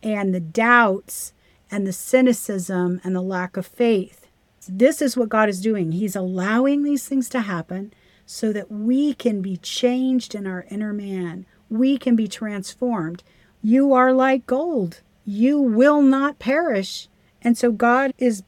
and 0.01 0.33
the 0.33 0.39
doubts 0.39 1.33
and 1.71 1.87
the 1.87 1.93
cynicism 1.93 2.99
and 3.03 3.15
the 3.15 3.21
lack 3.21 3.55
of 3.57 3.65
faith. 3.65 4.27
This 4.67 5.01
is 5.01 5.17
what 5.17 5.29
God 5.29 5.49
is 5.49 5.61
doing. 5.61 5.93
He's 5.93 6.15
allowing 6.15 6.83
these 6.83 7.07
things 7.07 7.29
to 7.29 7.41
happen 7.41 7.93
so 8.25 8.53
that 8.53 8.71
we 8.71 9.13
can 9.13 9.41
be 9.41 9.57
changed 9.57 10.33
in 10.33 10.47
our 10.47 10.65
inner 10.69 10.93
man. 10.93 11.45
We 11.69 11.97
can 11.97 12.15
be 12.15 12.27
transformed. 12.27 13.23
You 13.61 13.93
are 13.93 14.13
like 14.13 14.45
gold. 14.45 15.01
You 15.25 15.59
will 15.59 16.01
not 16.01 16.39
perish. 16.39 17.07
And 17.41 17.57
so 17.57 17.71
God 17.71 18.13
is 18.17 18.43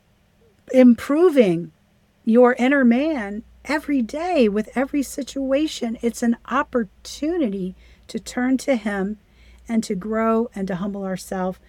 improving 0.74 1.72
your 2.24 2.54
inner 2.54 2.84
man 2.84 3.44
every 3.66 4.02
day 4.02 4.48
with 4.50 4.70
every 4.76 5.04
situation. 5.04 5.98
It's 6.02 6.24
an 6.24 6.38
opportunity 6.50 7.76
to 8.08 8.20
turn 8.20 8.58
to 8.60 8.76
Him 8.76 9.18
and 9.68 9.84
to 9.84 9.96
grow 9.96 10.50
and 10.56 10.68
to 10.68 10.76
humble 10.76 11.04
ourselves 11.04 11.60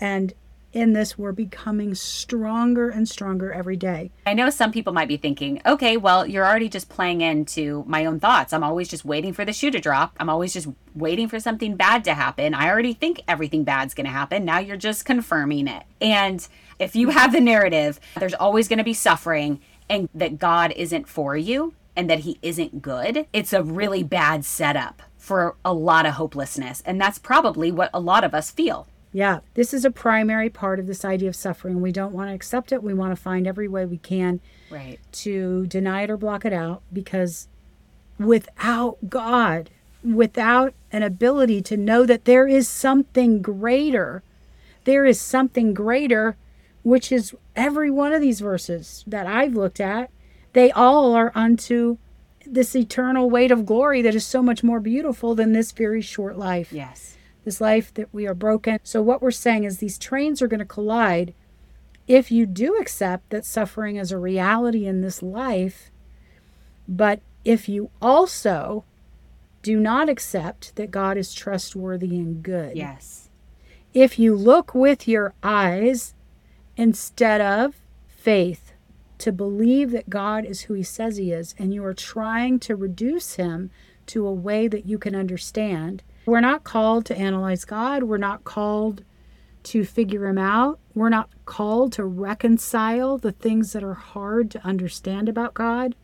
and 0.00 0.34
in 0.74 0.92
this, 0.92 1.16
we're 1.16 1.32
becoming 1.32 1.94
stronger 1.94 2.90
and 2.90 3.08
stronger 3.08 3.52
every 3.52 3.76
day. 3.76 4.10
I 4.26 4.34
know 4.34 4.50
some 4.50 4.72
people 4.72 4.92
might 4.92 5.08
be 5.08 5.16
thinking, 5.16 5.62
okay, 5.64 5.96
well, 5.96 6.26
you're 6.26 6.44
already 6.44 6.68
just 6.68 6.88
playing 6.88 7.20
into 7.20 7.84
my 7.86 8.04
own 8.04 8.20
thoughts. 8.20 8.52
I'm 8.52 8.64
always 8.64 8.88
just 8.88 9.04
waiting 9.04 9.32
for 9.32 9.44
the 9.44 9.52
shoe 9.52 9.70
to 9.70 9.80
drop. 9.80 10.16
I'm 10.18 10.28
always 10.28 10.52
just 10.52 10.68
waiting 10.94 11.28
for 11.28 11.38
something 11.40 11.76
bad 11.76 12.04
to 12.04 12.14
happen. 12.14 12.54
I 12.54 12.68
already 12.68 12.92
think 12.92 13.22
everything 13.28 13.64
bad's 13.64 13.94
going 13.94 14.06
to 14.06 14.12
happen. 14.12 14.44
Now 14.44 14.58
you're 14.58 14.76
just 14.76 15.04
confirming 15.04 15.68
it. 15.68 15.84
And 16.00 16.46
if 16.78 16.96
you 16.96 17.10
have 17.10 17.32
the 17.32 17.40
narrative, 17.40 18.00
there's 18.18 18.34
always 18.34 18.68
going 18.68 18.78
to 18.78 18.84
be 18.84 18.94
suffering 18.94 19.60
and 19.88 20.08
that 20.14 20.38
God 20.38 20.72
isn't 20.72 21.08
for 21.08 21.36
you 21.36 21.74
and 21.96 22.10
that 22.10 22.20
he 22.20 22.38
isn't 22.42 22.82
good, 22.82 23.26
it's 23.32 23.52
a 23.52 23.62
really 23.62 24.02
bad 24.02 24.44
setup 24.44 25.02
for 25.16 25.56
a 25.64 25.72
lot 25.72 26.06
of 26.06 26.14
hopelessness. 26.14 26.82
And 26.84 27.00
that's 27.00 27.18
probably 27.18 27.70
what 27.70 27.90
a 27.94 28.00
lot 28.00 28.24
of 28.24 28.34
us 28.34 28.50
feel 28.50 28.88
Yeah, 29.16 29.38
this 29.54 29.72
is 29.72 29.84
a 29.84 29.92
primary 29.92 30.50
part 30.50 30.80
of 30.80 30.88
this 30.88 31.04
idea 31.04 31.28
of 31.28 31.36
suffering. 31.36 31.80
We 31.80 31.92
don't 31.92 32.12
want 32.12 32.30
to 32.30 32.34
accept 32.34 32.72
it. 32.72 32.82
We 32.82 32.92
want 32.92 33.12
to 33.12 33.16
find 33.22 33.46
every 33.46 33.68
way 33.68 33.86
we 33.86 33.96
can 33.98 34.40
Right. 34.70 34.98
to 35.12 35.66
deny 35.66 36.02
it 36.02 36.10
or 36.10 36.16
block 36.16 36.44
it 36.44 36.52
out 36.52 36.82
because 36.92 37.46
without 38.18 38.98
God, 39.08 39.70
without 40.04 40.74
an 40.92 41.04
ability 41.04 41.62
to 41.62 41.76
know 41.76 42.04
that 42.04 42.24
there 42.24 42.48
is 42.48 42.68
something 42.68 43.40
greater, 43.40 44.24
there 44.82 45.04
is 45.04 45.20
something 45.20 45.74
greater, 45.74 46.36
which 46.82 47.12
is 47.12 47.34
every 47.54 47.92
one 47.92 48.12
of 48.12 48.20
these 48.20 48.40
verses 48.40 49.04
that 49.06 49.28
I've 49.28 49.54
looked 49.54 49.80
at, 49.80 50.10
they 50.54 50.72
all 50.72 51.14
are 51.14 51.30
unto 51.36 51.98
this 52.44 52.74
eternal 52.74 53.30
weight 53.30 53.52
of 53.52 53.64
glory 53.64 54.02
that 54.02 54.14
is 54.16 54.26
so 54.26 54.42
much 54.42 54.64
more 54.64 54.80
beautiful 54.80 55.36
than 55.36 55.52
this 55.52 55.70
very 55.70 56.02
short 56.02 56.36
life 56.36 56.72
Yes. 56.72 57.13
This 57.44 57.60
life 57.60 57.92
that 57.94 58.12
we 58.12 58.26
are 58.26 58.34
broken. 58.34 58.78
So, 58.82 59.02
what 59.02 59.22
we're 59.22 59.30
saying 59.30 59.64
is 59.64 59.78
these 59.78 59.98
trains 59.98 60.40
are 60.42 60.48
going 60.48 60.60
to 60.60 60.64
collide 60.64 61.34
if 62.06 62.30
you 62.30 62.46
do 62.46 62.76
accept 62.76 63.30
that 63.30 63.46
suffering 63.46 63.96
is 63.96 64.12
a 64.12 64.18
reality 64.18 64.86
in 64.86 65.00
this 65.00 65.22
life, 65.22 65.90
but 66.86 67.20
if 67.44 67.68
you 67.68 67.90
also 68.02 68.84
do 69.62 69.80
not 69.80 70.10
accept 70.10 70.76
that 70.76 70.90
God 70.90 71.16
is 71.16 71.32
trustworthy 71.32 72.16
and 72.16 72.42
good. 72.42 72.76
Yes. 72.76 73.30
If 73.94 74.18
you 74.18 74.34
look 74.36 74.74
with 74.74 75.08
your 75.08 75.32
eyes 75.42 76.14
instead 76.76 77.40
of 77.40 77.76
faith 78.06 78.72
to 79.18 79.32
believe 79.32 79.90
that 79.92 80.10
God 80.10 80.44
is 80.44 80.62
who 80.62 80.74
he 80.74 80.82
says 80.82 81.16
he 81.16 81.32
is, 81.32 81.54
and 81.58 81.72
you 81.72 81.82
are 81.84 81.94
trying 81.94 82.58
to 82.60 82.76
reduce 82.76 83.36
him 83.36 83.70
to 84.06 84.26
a 84.26 84.32
way 84.32 84.68
that 84.68 84.84
you 84.84 84.98
can 84.98 85.14
understand, 85.14 86.02
we're 86.26 86.40
not 86.40 86.64
called 86.64 87.06
to 87.06 87.16
analyze 87.16 87.64
God. 87.64 88.04
We're 88.04 88.16
not 88.18 88.44
called 88.44 89.04
to 89.64 89.84
figure 89.84 90.26
him 90.26 90.38
out. 90.38 90.78
We're 90.94 91.08
not 91.08 91.30
called 91.46 91.92
to 91.94 92.04
reconcile 92.04 93.18
the 93.18 93.32
things 93.32 93.72
that 93.72 93.82
are 93.82 93.94
hard 93.94 94.50
to 94.52 94.64
understand 94.64 95.28
about 95.28 95.54
God. 95.54 95.94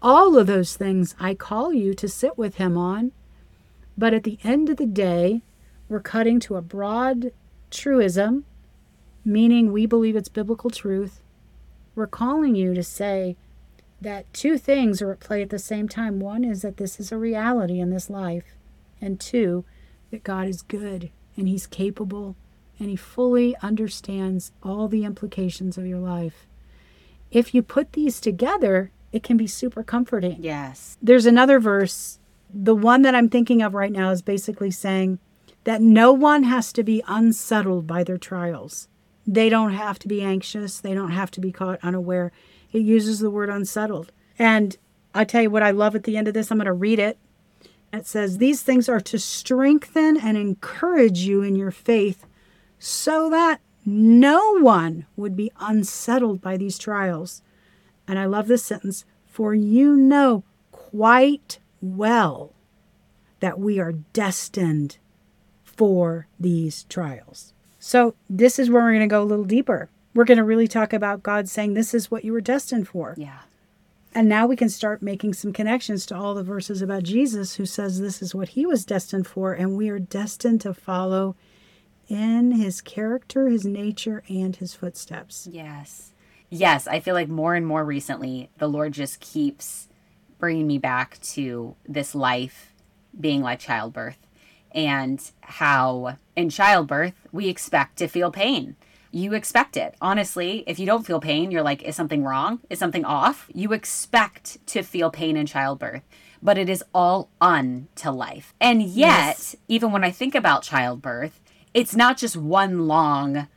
All 0.00 0.36
of 0.36 0.46
those 0.46 0.76
things 0.76 1.14
I 1.18 1.34
call 1.34 1.72
you 1.72 1.94
to 1.94 2.08
sit 2.08 2.36
with 2.36 2.56
him 2.56 2.76
on. 2.76 3.12
But 3.96 4.14
at 4.14 4.24
the 4.24 4.38
end 4.42 4.68
of 4.68 4.76
the 4.76 4.86
day, 4.86 5.42
we're 5.88 6.00
cutting 6.00 6.40
to 6.40 6.56
a 6.56 6.62
broad 6.62 7.32
truism, 7.70 8.44
meaning 9.24 9.70
we 9.70 9.86
believe 9.86 10.16
it's 10.16 10.28
biblical 10.28 10.70
truth. 10.70 11.22
We're 11.94 12.06
calling 12.06 12.54
you 12.54 12.74
to 12.74 12.82
say 12.82 13.36
that 14.00 14.32
two 14.32 14.58
things 14.58 15.00
are 15.00 15.12
at 15.12 15.20
play 15.20 15.42
at 15.42 15.50
the 15.50 15.58
same 15.58 15.88
time. 15.88 16.20
One 16.20 16.44
is 16.44 16.62
that 16.62 16.78
this 16.78 16.98
is 16.98 17.12
a 17.12 17.18
reality 17.18 17.78
in 17.78 17.90
this 17.90 18.10
life, 18.10 18.56
and 19.02 19.20
two, 19.20 19.66
that 20.10 20.24
God 20.24 20.48
is 20.48 20.62
good 20.62 21.10
and 21.36 21.48
He's 21.48 21.66
capable 21.66 22.36
and 22.78 22.88
He 22.88 22.96
fully 22.96 23.54
understands 23.62 24.52
all 24.62 24.88
the 24.88 25.04
implications 25.04 25.76
of 25.76 25.86
your 25.86 25.98
life. 25.98 26.46
If 27.30 27.54
you 27.54 27.62
put 27.62 27.92
these 27.92 28.20
together, 28.20 28.92
it 29.12 29.22
can 29.22 29.36
be 29.36 29.46
super 29.46 29.82
comforting. 29.82 30.38
Yes. 30.40 30.96
There's 31.02 31.26
another 31.26 31.60
verse. 31.60 32.18
The 32.52 32.74
one 32.74 33.02
that 33.02 33.14
I'm 33.14 33.28
thinking 33.28 33.62
of 33.62 33.74
right 33.74 33.92
now 33.92 34.10
is 34.10 34.22
basically 34.22 34.70
saying 34.70 35.18
that 35.64 35.80
no 35.80 36.12
one 36.12 36.44
has 36.44 36.72
to 36.74 36.82
be 36.82 37.02
unsettled 37.06 37.86
by 37.86 38.04
their 38.04 38.18
trials. 38.18 38.88
They 39.26 39.48
don't 39.48 39.72
have 39.72 39.98
to 40.00 40.08
be 40.08 40.22
anxious. 40.22 40.80
They 40.80 40.94
don't 40.94 41.12
have 41.12 41.30
to 41.32 41.40
be 41.40 41.52
caught 41.52 41.78
unaware. 41.82 42.32
It 42.72 42.82
uses 42.82 43.20
the 43.20 43.30
word 43.30 43.48
unsettled. 43.48 44.12
And 44.38 44.76
I 45.14 45.24
tell 45.24 45.42
you 45.42 45.50
what 45.50 45.62
I 45.62 45.70
love 45.70 45.94
at 45.94 46.04
the 46.04 46.16
end 46.16 46.28
of 46.28 46.34
this. 46.34 46.50
I'm 46.50 46.58
going 46.58 46.66
to 46.66 46.72
read 46.72 46.98
it. 46.98 47.18
It 47.92 48.06
says, 48.06 48.38
These 48.38 48.62
things 48.62 48.88
are 48.88 49.00
to 49.00 49.18
strengthen 49.18 50.16
and 50.16 50.36
encourage 50.36 51.20
you 51.20 51.42
in 51.42 51.56
your 51.56 51.70
faith 51.70 52.26
so 52.78 53.28
that 53.30 53.60
no 53.84 54.58
one 54.60 55.06
would 55.16 55.36
be 55.36 55.52
unsettled 55.60 56.40
by 56.40 56.56
these 56.56 56.78
trials. 56.78 57.42
And 58.08 58.18
I 58.18 58.24
love 58.24 58.48
this 58.48 58.64
sentence 58.64 59.04
for 59.26 59.54
you 59.54 59.96
know 59.96 60.44
quite 60.70 61.58
well 61.80 62.52
that 63.40 63.58
we 63.58 63.78
are 63.78 63.92
destined 63.92 64.98
for 65.64 66.26
these 66.38 66.84
trials. 66.84 67.52
So, 67.78 68.14
this 68.30 68.58
is 68.58 68.70
where 68.70 68.82
we're 68.82 68.92
going 68.92 69.00
to 69.00 69.06
go 69.08 69.22
a 69.22 69.24
little 69.24 69.44
deeper. 69.44 69.88
We're 70.14 70.24
going 70.24 70.38
to 70.38 70.44
really 70.44 70.68
talk 70.68 70.92
about 70.92 71.22
God 71.22 71.48
saying, 71.48 71.74
This 71.74 71.94
is 71.94 72.10
what 72.10 72.24
you 72.24 72.32
were 72.32 72.40
destined 72.40 72.86
for. 72.88 73.14
Yeah. 73.18 73.40
And 74.14 74.28
now 74.28 74.46
we 74.46 74.56
can 74.56 74.68
start 74.68 75.00
making 75.00 75.32
some 75.34 75.52
connections 75.52 76.04
to 76.06 76.16
all 76.16 76.34
the 76.34 76.42
verses 76.42 76.82
about 76.82 77.02
Jesus 77.02 77.56
who 77.56 77.64
says 77.64 77.98
this 77.98 78.20
is 78.20 78.34
what 78.34 78.50
he 78.50 78.66
was 78.66 78.84
destined 78.84 79.26
for, 79.26 79.54
and 79.54 79.76
we 79.76 79.88
are 79.88 79.98
destined 79.98 80.60
to 80.62 80.74
follow 80.74 81.34
in 82.08 82.52
his 82.52 82.82
character, 82.82 83.48
his 83.48 83.64
nature, 83.64 84.22
and 84.28 84.56
his 84.56 84.74
footsteps. 84.74 85.48
Yes. 85.50 86.12
Yes. 86.50 86.86
I 86.86 87.00
feel 87.00 87.14
like 87.14 87.28
more 87.28 87.54
and 87.54 87.66
more 87.66 87.84
recently, 87.84 88.50
the 88.58 88.68
Lord 88.68 88.92
just 88.92 89.20
keeps 89.20 89.88
bringing 90.38 90.66
me 90.66 90.76
back 90.76 91.18
to 91.20 91.76
this 91.88 92.14
life 92.14 92.74
being 93.18 93.40
like 93.40 93.60
childbirth 93.60 94.18
and 94.72 95.30
how 95.40 96.16
in 96.36 96.50
childbirth 96.50 97.14
we 97.30 97.48
expect 97.48 97.96
to 97.98 98.08
feel 98.08 98.30
pain. 98.30 98.76
You 99.14 99.34
expect 99.34 99.76
it. 99.76 99.94
Honestly, 100.00 100.64
if 100.66 100.78
you 100.78 100.86
don't 100.86 101.04
feel 101.06 101.20
pain, 101.20 101.50
you're 101.50 101.62
like, 101.62 101.82
is 101.82 101.94
something 101.94 102.24
wrong? 102.24 102.60
Is 102.70 102.78
something 102.78 103.04
off? 103.04 103.48
You 103.54 103.72
expect 103.74 104.66
to 104.68 104.82
feel 104.82 105.10
pain 105.10 105.36
in 105.36 105.44
childbirth, 105.46 106.02
but 106.42 106.56
it 106.56 106.68
is 106.70 106.82
all 106.94 107.28
unto 107.40 108.08
life. 108.10 108.54
And 108.58 108.82
yet, 108.82 109.36
Yes. 109.36 109.56
even 109.68 109.92
when 109.92 110.02
I 110.02 110.10
think 110.10 110.34
about 110.34 110.62
childbirth, 110.62 111.40
it's 111.74 111.94
not 111.94 112.16
just 112.16 112.36
one 112.38 112.88
long 112.88 113.48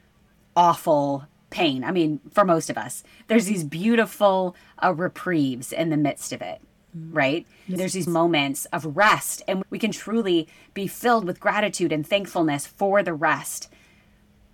awful 0.57 1.25
pain. 1.50 1.83
I 1.85 1.91
mean, 1.91 2.19
for 2.33 2.43
most 2.43 2.69
of 2.69 2.77
us, 2.77 3.03
there's 3.27 3.45
these 3.45 3.63
beautiful 3.63 4.55
uh, 4.83 4.93
reprieves 4.93 5.71
in 5.71 5.89
the 5.89 5.97
midst 5.97 6.33
of 6.33 6.41
it, 6.41 6.59
right? 6.93 7.45
There's 7.67 7.93
these 7.93 8.07
moments 8.07 8.65
of 8.74 8.97
rest, 8.97 9.41
and 9.47 9.63
we 9.69 9.79
can 9.79 9.91
truly 9.91 10.47
be 10.74 10.88
filled 10.88 11.25
with 11.25 11.39
gratitude 11.39 11.91
and 11.93 12.05
thankfulness 12.05 12.65
for 12.67 13.01
the 13.03 13.13
rest. 13.13 13.69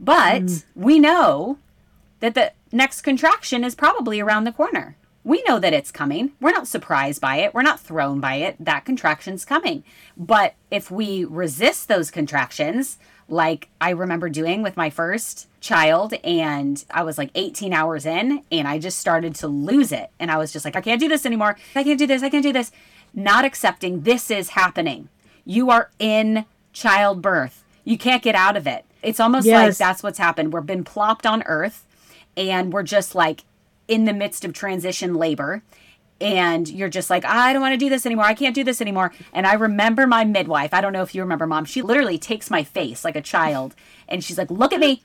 But 0.02 0.42
mm. 0.42 0.64
we 0.76 1.00
know 1.00 1.60
that 2.20 2.34
the 2.34 2.52
next 2.72 3.02
contraction 3.02 3.64
is 3.64 3.76
probably 3.76 4.20
around 4.20 4.44
the 4.44 4.52
corner. 4.52 4.98
We 5.24 5.44
know 5.48 5.60
that 5.60 5.74
it's 5.74 5.92
coming. 5.92 6.32
We're 6.42 6.52
not 6.52 6.68
surprised 6.68 7.22
by 7.22 7.38
it. 7.38 7.54
We're 7.54 7.62
not 7.62 7.80
thrown 7.80 8.20
by 8.20 8.36
it. 8.36 8.56
That 8.60 8.86
contraction's 8.86 9.46
coming. 9.46 9.84
But 10.18 10.56
if 10.72 10.90
we 10.90 11.24
resist 11.26 11.88
those 11.88 12.10
contractions, 12.10 12.98
like 13.30 13.70
I 13.80 13.92
remember 13.92 14.30
doing 14.30 14.64
with 14.64 14.76
my 14.76 14.90
first 14.90 15.48
child, 15.62 16.16
and 16.24 16.84
I 16.90 17.04
was 17.04 17.20
like 17.20 17.30
18 17.36 17.72
hours 17.72 18.08
in, 18.08 18.42
and 18.52 18.68
I 18.68 18.80
just 18.80 18.98
started 18.98 19.36
to 19.36 19.48
lose 19.48 19.92
it. 19.92 20.10
And 20.20 20.32
I 20.32 20.38
was 20.38 20.52
just 20.52 20.66
like, 20.66 20.76
I 20.76 20.82
can't 20.82 21.00
do 21.00 21.08
this 21.08 21.26
anymore. 21.28 21.56
I 21.76 21.84
can't 21.84 22.00
do 22.00 22.08
this. 22.08 22.24
I 22.24 22.30
can't 22.30 22.44
do 22.44 22.54
this. 22.54 22.72
Not 23.14 23.46
accepting 23.46 24.02
this 24.02 24.32
is 24.32 24.50
happening. 24.50 25.10
You 25.46 25.70
are 25.70 25.92
in 26.00 26.46
childbirth. 26.74 27.64
You 27.84 27.98
can't 27.98 28.24
get 28.24 28.36
out 28.36 28.58
of 28.58 28.66
it. 28.66 28.86
It's 29.02 29.20
almost 29.20 29.48
like 29.48 29.78
that's 29.78 30.04
what's 30.04 30.20
happened. 30.20 30.54
We've 30.54 30.66
been 30.66 30.84
plopped 30.84 31.26
on 31.26 31.44
earth 31.44 31.86
and 32.38 32.72
we're 32.72 32.84
just 32.84 33.16
like 33.16 33.44
in 33.88 34.06
the 34.06 34.14
midst 34.14 34.46
of 34.46 34.54
transition 34.54 35.16
labor 35.16 35.64
and 36.22 36.70
you're 36.70 36.88
just 36.88 37.10
like 37.10 37.26
i 37.26 37.52
don't 37.52 37.62
want 37.62 37.74
to 37.74 37.78
do 37.78 37.90
this 37.90 38.06
anymore. 38.06 38.26
I 38.26 38.34
can't 38.34 38.56
do 38.56 38.64
this 38.64 38.80
anymore. 38.80 39.12
And 39.34 39.46
i 39.46 39.54
remember 39.54 40.08
my 40.08 40.24
midwife 40.24 40.74
i 40.74 40.82
don't 40.82 40.94
know 40.94 41.02
if 41.02 41.14
you 41.16 41.22
remember 41.22 41.48
mom 41.48 41.66
she 41.66 41.82
literally 41.82 42.18
takes 42.18 42.50
my 42.50 42.64
face 42.64 43.04
like 43.04 43.16
a 43.16 43.22
child 43.22 43.76
and 44.08 44.24
she's 44.24 44.38
like 44.38 44.52
look 44.52 44.72
at 44.72 44.80
me 44.80 45.04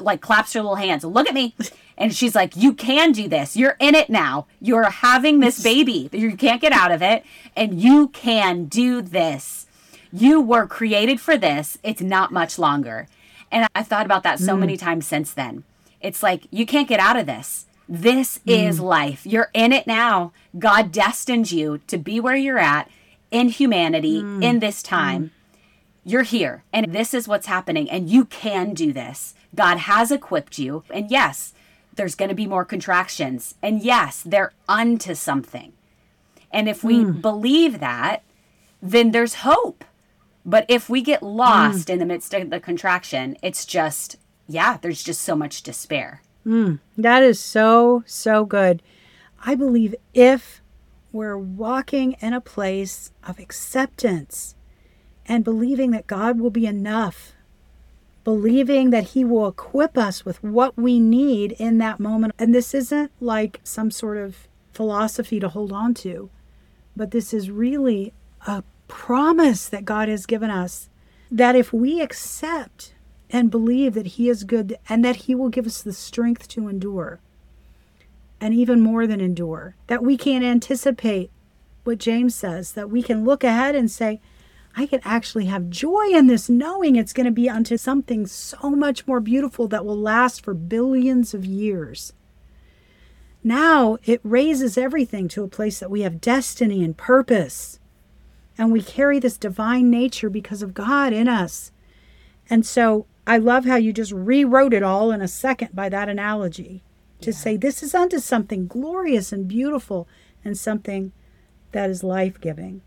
like 0.00 0.20
claps 0.20 0.52
her 0.54 0.60
little 0.60 0.74
hands 0.74 1.04
look 1.04 1.28
at 1.28 1.34
me. 1.34 1.54
And 1.96 2.14
she's 2.14 2.34
like 2.34 2.56
you 2.56 2.74
can 2.74 3.12
do 3.12 3.28
this. 3.28 3.56
You're 3.56 3.76
in 3.80 3.94
it 3.94 4.10
now. 4.10 4.46
You're 4.60 4.90
having 4.90 5.40
this 5.40 5.62
baby. 5.70 6.08
You 6.12 6.36
can't 6.36 6.60
get 6.60 6.72
out 6.72 6.90
of 6.92 7.02
it 7.02 7.24
and 7.56 7.80
you 7.80 8.08
can 8.08 8.66
do 8.66 9.00
this. 9.00 9.66
You 10.12 10.40
were 10.40 10.66
created 10.66 11.20
for 11.20 11.36
this. 11.36 11.78
It's 11.82 12.00
not 12.00 12.32
much 12.32 12.58
longer 12.58 13.06
and 13.50 13.68
i've 13.74 13.88
thought 13.88 14.06
about 14.06 14.22
that 14.22 14.38
so 14.38 14.56
many 14.56 14.76
mm. 14.76 14.80
times 14.80 15.06
since 15.06 15.32
then 15.32 15.64
it's 16.00 16.22
like 16.22 16.46
you 16.50 16.66
can't 16.66 16.88
get 16.88 17.00
out 17.00 17.16
of 17.16 17.26
this 17.26 17.66
this 17.88 18.38
mm. 18.38 18.68
is 18.68 18.80
life. 18.80 19.24
You're 19.24 19.50
in 19.54 19.72
it 19.72 19.86
now. 19.86 20.32
God 20.58 20.92
destined 20.92 21.50
you 21.50 21.78
to 21.86 21.96
be 21.96 22.20
where 22.20 22.36
you're 22.36 22.58
at 22.58 22.90
in 23.30 23.48
humanity 23.48 24.22
mm. 24.22 24.44
in 24.44 24.58
this 24.58 24.82
time. 24.82 25.30
You're 26.04 26.22
here, 26.22 26.64
and 26.72 26.94
this 26.94 27.12
is 27.12 27.28
what's 27.28 27.46
happening, 27.46 27.90
and 27.90 28.08
you 28.08 28.24
can 28.24 28.72
do 28.72 28.92
this. 28.92 29.34
God 29.54 29.78
has 29.78 30.10
equipped 30.10 30.58
you, 30.58 30.84
and 30.90 31.10
yes, 31.10 31.52
there's 31.94 32.14
going 32.14 32.30
to 32.30 32.34
be 32.34 32.46
more 32.46 32.64
contractions, 32.64 33.54
and 33.62 33.82
yes, 33.82 34.22
they're 34.24 34.52
unto 34.68 35.14
something. 35.14 35.72
And 36.50 36.68
if 36.68 36.82
we 36.82 37.04
believe 37.04 37.80
that, 37.80 38.22
then 38.80 39.10
there's 39.10 39.34
hope. 39.36 39.84
But 40.48 40.64
if 40.66 40.88
we 40.88 41.02
get 41.02 41.22
lost 41.22 41.88
mm. 41.88 41.92
in 41.92 41.98
the 41.98 42.06
midst 42.06 42.32
of 42.32 42.48
the 42.48 42.58
contraction, 42.58 43.36
it's 43.42 43.66
just, 43.66 44.16
yeah, 44.46 44.78
there's 44.80 45.02
just 45.02 45.20
so 45.20 45.36
much 45.36 45.62
despair. 45.62 46.22
Mm. 46.46 46.78
That 46.96 47.22
is 47.22 47.38
so, 47.38 48.02
so 48.06 48.46
good. 48.46 48.82
I 49.44 49.54
believe 49.54 49.94
if 50.14 50.62
we're 51.12 51.36
walking 51.36 52.12
in 52.20 52.32
a 52.32 52.40
place 52.40 53.12
of 53.26 53.38
acceptance 53.38 54.54
and 55.26 55.44
believing 55.44 55.90
that 55.90 56.06
God 56.06 56.40
will 56.40 56.48
be 56.48 56.64
enough, 56.64 57.32
believing 58.24 58.88
that 58.88 59.08
He 59.08 59.24
will 59.24 59.48
equip 59.48 59.98
us 59.98 60.24
with 60.24 60.42
what 60.42 60.78
we 60.78 60.98
need 60.98 61.52
in 61.58 61.76
that 61.76 62.00
moment. 62.00 62.32
And 62.38 62.54
this 62.54 62.72
isn't 62.72 63.12
like 63.20 63.60
some 63.64 63.90
sort 63.90 64.16
of 64.16 64.48
philosophy 64.72 65.40
to 65.40 65.50
hold 65.50 65.72
on 65.72 65.92
to, 65.92 66.30
but 66.96 67.10
this 67.10 67.34
is 67.34 67.50
really 67.50 68.14
a 68.46 68.64
promise 68.88 69.68
that 69.68 69.84
God 69.84 70.08
has 70.08 70.26
given 70.26 70.50
us 70.50 70.88
that 71.30 71.54
if 71.54 71.72
we 71.72 72.00
accept 72.00 72.94
and 73.30 73.50
believe 73.50 73.94
that 73.94 74.06
He 74.06 74.28
is 74.28 74.44
good 74.44 74.76
and 74.88 75.04
that 75.04 75.16
He 75.16 75.34
will 75.34 75.50
give 75.50 75.66
us 75.66 75.82
the 75.82 75.92
strength 75.92 76.48
to 76.48 76.68
endure, 76.68 77.20
and 78.40 78.54
even 78.54 78.80
more 78.80 79.06
than 79.06 79.20
endure, 79.20 79.76
that 79.88 80.02
we 80.02 80.16
can 80.16 80.42
anticipate 80.42 81.30
what 81.84 81.98
James 81.98 82.34
says, 82.34 82.72
that 82.72 82.90
we 82.90 83.02
can 83.02 83.24
look 83.24 83.44
ahead 83.44 83.74
and 83.74 83.90
say, 83.90 84.20
I 84.76 84.86
can 84.86 85.00
actually 85.04 85.46
have 85.46 85.70
joy 85.70 86.06
in 86.12 86.28
this, 86.28 86.48
knowing 86.48 86.96
it's 86.96 87.12
going 87.12 87.26
to 87.26 87.32
be 87.32 87.48
unto 87.48 87.76
something 87.76 88.26
so 88.26 88.70
much 88.70 89.06
more 89.06 89.20
beautiful 89.20 89.66
that 89.68 89.84
will 89.84 89.96
last 89.98 90.44
for 90.44 90.54
billions 90.54 91.34
of 91.34 91.44
years. 91.44 92.12
Now 93.42 93.98
it 94.04 94.20
raises 94.22 94.78
everything 94.78 95.26
to 95.28 95.42
a 95.42 95.48
place 95.48 95.80
that 95.80 95.90
we 95.90 96.02
have 96.02 96.20
destiny 96.20 96.84
and 96.84 96.96
purpose. 96.96 97.80
And 98.58 98.72
we 98.72 98.82
carry 98.82 99.20
this 99.20 99.38
divine 99.38 99.88
nature 99.88 100.28
because 100.28 100.62
of 100.62 100.74
God 100.74 101.12
in 101.12 101.28
us. 101.28 101.70
And 102.50 102.66
so 102.66 103.06
I 103.26 103.38
love 103.38 103.64
how 103.64 103.76
you 103.76 103.92
just 103.92 104.12
rewrote 104.12 104.74
it 104.74 104.82
all 104.82 105.12
in 105.12 105.22
a 105.22 105.28
second 105.28 105.74
by 105.74 105.88
that 105.90 106.08
analogy 106.08 106.82
to 107.20 107.30
yeah. 107.30 107.36
say 107.36 107.56
this 107.56 107.82
is 107.82 107.94
unto 107.94 108.18
something 108.18 108.66
glorious 108.66 109.32
and 109.32 109.46
beautiful 109.46 110.08
and 110.44 110.58
something 110.58 111.12
that 111.72 111.88
is 111.88 112.02
life 112.02 112.40
giving. 112.40 112.82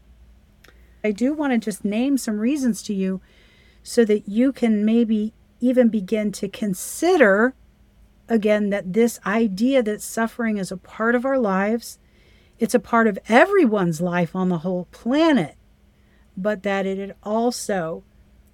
I 1.03 1.11
do 1.11 1.33
want 1.33 1.53
to 1.53 1.57
just 1.57 1.85
name 1.85 2.17
some 2.17 2.39
reasons 2.39 2.81
to 2.83 2.93
you 2.93 3.21
so 3.83 4.05
that 4.05 4.27
you 4.27 4.51
can 4.51 4.85
maybe 4.85 5.33
even 5.59 5.89
begin 5.89 6.31
to 6.33 6.49
consider 6.49 7.53
again 8.27 8.69
that 8.69 8.93
this 8.93 9.19
idea 9.25 9.83
that 9.83 10.01
suffering 10.01 10.57
is 10.57 10.71
a 10.71 10.77
part 10.77 11.15
of 11.15 11.25
our 11.25 11.39
lives, 11.39 11.99
it's 12.59 12.75
a 12.75 12.79
part 12.79 13.07
of 13.07 13.19
everyone's 13.27 14.01
life 14.01 14.35
on 14.35 14.49
the 14.49 14.59
whole 14.59 14.87
planet, 14.91 15.55
but 16.37 16.63
that 16.63 16.85
it 16.85 17.15
also 17.23 18.03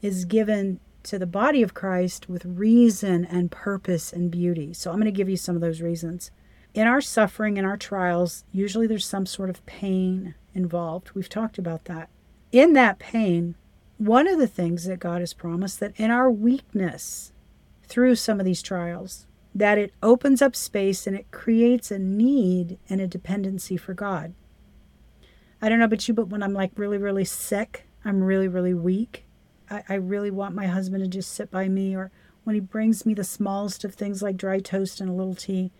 is 0.01 0.25
given 0.25 0.79
to 1.03 1.17
the 1.17 1.25
body 1.25 1.61
of 1.61 1.73
Christ 1.73 2.27
with 2.27 2.45
reason 2.45 3.25
and 3.25 3.49
purpose 3.49 4.11
and 4.11 4.29
beauty. 4.29 4.73
So 4.73 4.91
I'm 4.91 4.97
going 4.97 5.05
to 5.05 5.11
give 5.11 5.29
you 5.29 5.37
some 5.37 5.55
of 5.55 5.61
those 5.61 5.81
reasons. 5.81 6.31
In 6.73 6.85
our 6.85 7.01
suffering, 7.01 7.57
in 7.57 7.65
our 7.65 7.77
trials, 7.77 8.43
usually 8.51 8.87
there's 8.87 9.05
some 9.05 9.25
sort 9.25 9.49
of 9.49 9.65
pain 9.65 10.35
involved. 10.53 11.11
We've 11.11 11.29
talked 11.29 11.57
about 11.57 11.85
that. 11.85 12.09
In 12.51 12.73
that 12.73 12.99
pain, 12.99 13.55
one 13.97 14.27
of 14.27 14.37
the 14.37 14.47
things 14.47 14.85
that 14.85 14.99
God 14.99 15.21
has 15.21 15.33
promised 15.33 15.79
that 15.79 15.93
in 15.95 16.11
our 16.11 16.29
weakness 16.29 17.31
through 17.83 18.15
some 18.15 18.39
of 18.39 18.45
these 18.45 18.61
trials, 18.61 19.25
that 19.55 19.77
it 19.77 19.93
opens 20.03 20.41
up 20.41 20.55
space 20.55 21.07
and 21.07 21.15
it 21.15 21.31
creates 21.31 21.89
a 21.89 21.97
need 21.97 22.77
and 22.89 23.01
a 23.01 23.07
dependency 23.07 23.77
for 23.77 23.93
God. 23.93 24.33
I 25.61 25.69
don't 25.69 25.79
know 25.79 25.85
about 25.85 26.07
you, 26.07 26.13
but 26.13 26.27
when 26.27 26.43
I'm 26.43 26.53
like 26.53 26.71
really, 26.75 26.97
really 26.97 27.25
sick, 27.25 27.87
I'm 28.05 28.23
really, 28.23 28.47
really 28.47 28.73
weak. 28.73 29.25
I, 29.69 29.83
I 29.89 29.93
really 29.95 30.31
want 30.31 30.55
my 30.55 30.67
husband 30.67 31.03
to 31.03 31.09
just 31.09 31.33
sit 31.33 31.51
by 31.51 31.67
me, 31.67 31.95
or 31.95 32.11
when 32.43 32.53
he 32.53 32.59
brings 32.59 33.05
me 33.05 33.13
the 33.13 33.23
smallest 33.23 33.83
of 33.83 33.95
things 33.95 34.21
like 34.21 34.37
dry 34.37 34.59
toast 34.59 35.01
and 35.01 35.09
a 35.09 35.13
little 35.13 35.35
tea, 35.35 35.71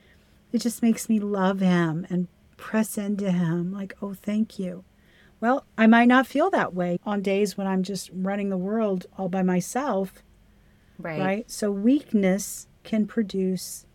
it 0.52 0.62
just 0.62 0.82
makes 0.82 1.10
me 1.10 1.20
love 1.20 1.60
him 1.60 2.06
and 2.10 2.28
press 2.58 2.98
into 2.98 3.32
him 3.32 3.72
like, 3.72 3.96
oh, 4.02 4.14
thank 4.14 4.58
you. 4.60 4.84
Well, 5.40 5.66
I 5.78 5.86
might 5.86 6.08
not 6.08 6.26
feel 6.26 6.50
that 6.50 6.74
way 6.74 7.00
on 7.06 7.22
days 7.22 7.58
when 7.58 7.68
I'm 7.68 7.84
just 7.84 8.10
running 8.12 8.50
the 8.50 8.58
world 8.58 9.06
all 9.18 9.30
by 9.30 9.44
myself. 9.44 10.24
Right. 10.98 11.20
Right. 11.20 11.52
So 11.52 11.70
weakness 11.72 12.68
can 12.84 13.06
produce 13.06 13.86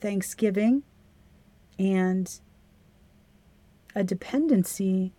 thanksgiving 0.00 0.82
and 1.78 2.40
a 3.94 4.04
dependency 4.04 5.12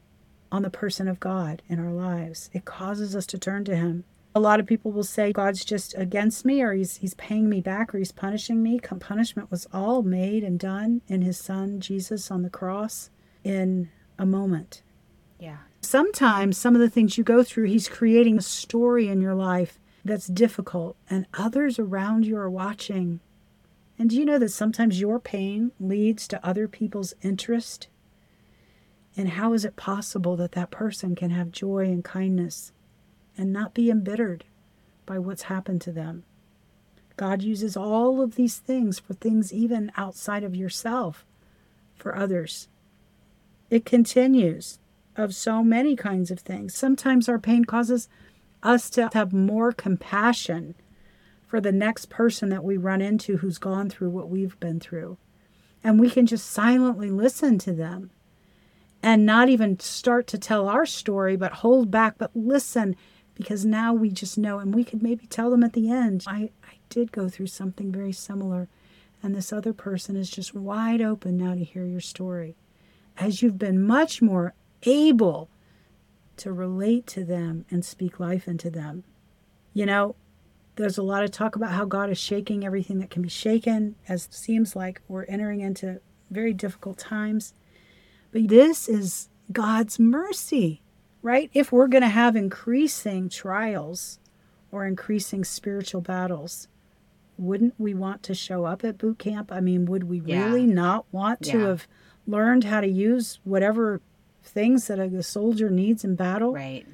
on 0.51 0.61
the 0.61 0.69
person 0.69 1.07
of 1.07 1.19
God 1.19 1.61
in 1.67 1.79
our 1.79 1.91
lives. 1.91 2.49
It 2.53 2.65
causes 2.65 3.15
us 3.15 3.25
to 3.27 3.37
turn 3.37 3.65
to 3.65 3.75
Him. 3.75 4.03
A 4.33 4.39
lot 4.39 4.59
of 4.59 4.65
people 4.65 4.91
will 4.91 5.03
say 5.03 5.31
God's 5.31 5.63
just 5.63 5.95
against 5.97 6.43
me 6.43 6.61
or 6.61 6.73
he's 6.73 6.97
he's 6.97 7.13
paying 7.13 7.47
me 7.47 7.61
back 7.61 7.95
or 7.95 7.99
he's 7.99 8.11
punishing 8.11 8.61
me. 8.61 8.79
Punishment 8.79 9.49
was 9.49 9.65
all 9.71 10.01
made 10.01 10.43
and 10.43 10.59
done 10.59 11.01
in 11.07 11.21
his 11.21 11.37
son 11.37 11.79
Jesus 11.79 12.29
on 12.29 12.41
the 12.41 12.49
cross 12.49 13.09
in 13.45 13.89
a 14.19 14.25
moment. 14.25 14.81
Yeah. 15.39 15.59
Sometimes 15.81 16.57
some 16.57 16.75
of 16.75 16.81
the 16.81 16.89
things 16.89 17.17
you 17.17 17.23
go 17.23 17.43
through 17.43 17.65
he's 17.65 17.87
creating 17.87 18.37
a 18.37 18.41
story 18.41 19.07
in 19.07 19.21
your 19.21 19.35
life 19.35 19.79
that's 20.03 20.27
difficult 20.27 20.97
and 21.09 21.27
others 21.33 21.79
around 21.79 22.25
you 22.25 22.35
are 22.35 22.49
watching. 22.49 23.21
And 23.97 24.09
do 24.09 24.17
you 24.17 24.25
know 24.25 24.37
that 24.39 24.49
sometimes 24.49 24.99
your 24.99 25.19
pain 25.19 25.71
leads 25.79 26.27
to 26.27 26.45
other 26.45 26.67
people's 26.67 27.13
interest 27.21 27.87
and 29.17 29.29
how 29.29 29.53
is 29.53 29.63
it 29.63 29.75
possible 29.75 30.35
that 30.35 30.53
that 30.53 30.71
person 30.71 31.15
can 31.15 31.29
have 31.31 31.51
joy 31.51 31.85
and 31.85 32.03
kindness 32.03 32.71
and 33.37 33.53
not 33.53 33.73
be 33.73 33.89
embittered 33.89 34.43
by 35.05 35.19
what's 35.19 35.43
happened 35.43 35.81
to 35.81 35.91
them? 35.91 36.23
God 37.17 37.41
uses 37.41 37.77
all 37.77 38.21
of 38.21 38.35
these 38.35 38.57
things 38.57 38.99
for 38.99 39.13
things 39.13 39.53
even 39.53 39.91
outside 39.95 40.43
of 40.43 40.55
yourself 40.55 41.25
for 41.95 42.15
others. 42.15 42.67
It 43.69 43.85
continues 43.85 44.79
of 45.15 45.33
so 45.33 45.63
many 45.63 45.95
kinds 45.95 46.29
of 46.29 46.39
things. 46.39 46.75
Sometimes 46.75 47.29
our 47.29 47.39
pain 47.39 47.63
causes 47.63 48.09
us 48.61 48.89
to 48.91 49.09
have 49.13 49.31
more 49.31 49.71
compassion 49.71 50.75
for 51.47 51.61
the 51.61 51.71
next 51.71 52.09
person 52.09 52.49
that 52.49 52.63
we 52.65 52.75
run 52.75 53.01
into 53.01 53.37
who's 53.37 53.57
gone 53.57 53.89
through 53.89 54.09
what 54.09 54.29
we've 54.29 54.59
been 54.59 54.79
through. 54.79 55.17
And 55.83 55.99
we 55.99 56.09
can 56.09 56.25
just 56.25 56.47
silently 56.47 57.09
listen 57.09 57.57
to 57.59 57.71
them 57.71 58.11
and 59.05 59.23
not 59.23 59.49
even 59.49 59.79
start 59.79 60.25
to 60.25 60.37
tell 60.39 60.67
our 60.67 60.83
story, 60.83 61.37
but 61.37 61.51
hold 61.51 61.91
back, 61.91 62.15
but 62.17 62.31
listen, 62.33 62.95
because 63.35 63.63
now 63.63 63.93
we 63.93 64.09
just 64.09 64.35
know, 64.35 64.57
and 64.57 64.73
we 64.73 64.83
could 64.83 65.03
maybe 65.03 65.27
tell 65.27 65.51
them 65.51 65.63
at 65.63 65.73
the 65.73 65.91
end, 65.91 66.23
I, 66.25 66.49
I 66.63 66.77
did 66.89 67.11
go 67.11 67.29
through 67.29 67.47
something 67.47 67.91
very 67.91 68.11
similar, 68.11 68.67
and 69.21 69.35
this 69.35 69.53
other 69.53 69.73
person 69.73 70.15
is 70.15 70.31
just 70.31 70.55
wide 70.55 71.01
open 71.01 71.37
now 71.37 71.53
to 71.53 71.63
hear 71.63 71.85
your 71.85 72.01
story. 72.01 72.55
As 73.15 73.43
you've 73.43 73.59
been 73.59 73.85
much 73.85 74.23
more 74.23 74.55
able 74.81 75.49
to 76.37 76.51
relate 76.51 77.05
to 77.07 77.23
them 77.23 77.65
and 77.69 77.85
speak 77.85 78.19
life 78.19 78.47
into 78.47 78.71
them. 78.71 79.03
You 79.71 79.85
know, 79.85 80.15
there's 80.77 80.97
a 80.97 81.03
lot 81.03 81.23
of 81.23 81.29
talk 81.29 81.55
about 81.55 81.71
how 81.71 81.85
God 81.85 82.09
is 82.09 82.17
shaking 82.17 82.65
everything 82.65 82.97
that 82.99 83.11
can 83.11 83.21
be 83.21 83.29
shaken, 83.29 83.95
as 84.09 84.27
seems 84.31 84.75
like 84.75 85.01
we're 85.07 85.25
entering 85.25 85.61
into 85.61 86.01
very 86.31 86.53
difficult 86.53 86.97
times. 86.97 87.53
But 88.35 88.49
this 88.49 88.89
is 88.89 89.29
God's 89.53 89.97
mercy, 89.97 90.81
right? 91.21 91.49
If 91.53 91.71
we're 91.71 91.87
going 91.87 92.01
to 92.01 92.09
have 92.09 92.35
increasing 92.35 93.29
trials 93.29 94.19
or 94.73 94.85
increasing 94.85 95.45
spiritual 95.45 96.01
battles, 96.01 96.67
wouldn't 97.37 97.75
we 97.77 97.93
want 97.93 98.23
to 98.23 98.33
show 98.33 98.65
up 98.65 98.83
at 98.83 98.97
boot 98.97 99.19
camp? 99.19 99.53
I 99.53 99.61
mean, 99.61 99.85
would 99.85 100.09
we 100.09 100.19
yeah. 100.19 100.43
really 100.43 100.65
not 100.65 101.05
want 101.13 101.43
to 101.43 101.57
yeah. 101.57 101.67
have 101.67 101.87
learned 102.27 102.65
how 102.65 102.81
to 102.81 102.89
use 102.89 103.39
whatever 103.45 104.01
things 104.43 104.87
that 104.87 104.99
a 104.99 105.23
soldier 105.23 105.69
needs 105.69 106.03
in 106.03 106.15
battle? 106.15 106.55
Right. 106.55 106.85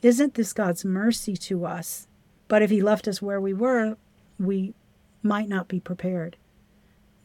Isn't 0.00 0.32
this 0.32 0.54
God's 0.54 0.86
mercy 0.86 1.36
to 1.36 1.66
us? 1.66 2.08
But 2.48 2.62
if 2.62 2.70
He 2.70 2.80
left 2.80 3.06
us 3.06 3.20
where 3.20 3.42
we 3.42 3.52
were, 3.52 3.98
we 4.38 4.72
might 5.22 5.50
not 5.50 5.68
be 5.68 5.80
prepared. 5.80 6.38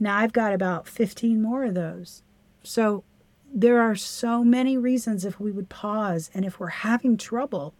Now, 0.02 0.18
I've 0.18 0.34
got 0.34 0.54
about 0.54 0.86
15 0.86 1.42
more 1.42 1.64
of 1.64 1.76
those. 1.76 2.24
So 2.62 3.06
there 3.54 3.82
are 3.82 3.96
so 3.96 4.44
many 4.44 4.78
reasons 4.78 5.26
if 5.26 5.40
we 5.40 5.52
would 5.52 5.70
pause 5.70 6.30
and 6.34 6.46
if 6.46 6.60
we're 6.60 6.68
having 6.68 7.18
trouble 7.18 7.74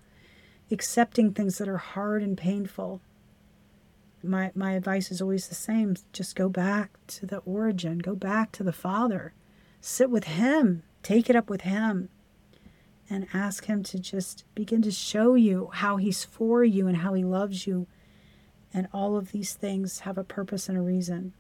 accepting 0.72 1.34
things 1.34 1.58
that 1.58 1.68
are 1.68 1.78
hard 1.78 2.22
and 2.22 2.38
painful. 2.38 3.02
My 4.24 4.52
my 4.56 4.74
advice 4.74 5.12
is 5.12 5.22
always 5.22 5.48
the 5.48 5.56
same. 5.56 5.96
Just 6.12 6.36
go 6.36 6.50
back 6.50 6.98
to 7.08 7.26
the 7.26 7.38
origin. 7.40 8.00
Go 8.00 8.16
back 8.16 8.52
to 8.54 8.64
the 8.64 8.74
father. 8.74 9.34
Sit 9.80 10.10
with 10.10 10.26
him. 10.26 10.84
Take 11.04 11.30
it 11.30 11.36
up 11.36 11.50
with 11.50 11.62
him 11.62 12.10
and 13.10 13.28
ask 13.34 13.66
him 13.66 13.84
to 13.84 14.00
just 14.00 14.44
begin 14.54 14.82
to 14.82 14.92
show 14.92 15.36
you 15.36 15.70
how 15.72 15.98
he's 15.98 16.26
for 16.26 16.64
you 16.64 16.88
and 16.88 16.98
how 16.98 17.14
he 17.14 17.24
loves 17.24 17.66
you. 17.66 17.88
And 18.74 18.88
all 18.92 19.16
of 19.16 19.32
these 19.32 19.54
things 19.54 20.00
have 20.00 20.18
a 20.18 20.24
purpose 20.24 20.68
and 20.68 20.78
a 20.78 20.82
reason 20.82 21.34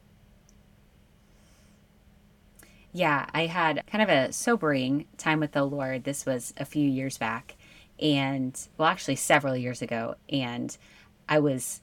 yeah, 2.97 3.27
I 3.31 3.45
had 3.45 3.83
kind 3.85 4.01
of 4.01 4.09
a 4.09 4.33
sobering 4.33 5.05
time 5.17 5.39
with 5.39 5.51
the 5.51 5.63
Lord. 5.63 6.03
This 6.03 6.25
was 6.25 6.51
a 6.57 6.65
few 6.65 6.87
years 6.89 7.19
back, 7.19 7.55
and 7.99 8.59
well, 8.77 8.87
actually, 8.87 9.17
several 9.17 9.55
years 9.55 9.83
ago. 9.83 10.15
And 10.29 10.75
I 11.29 11.37
was 11.37 11.81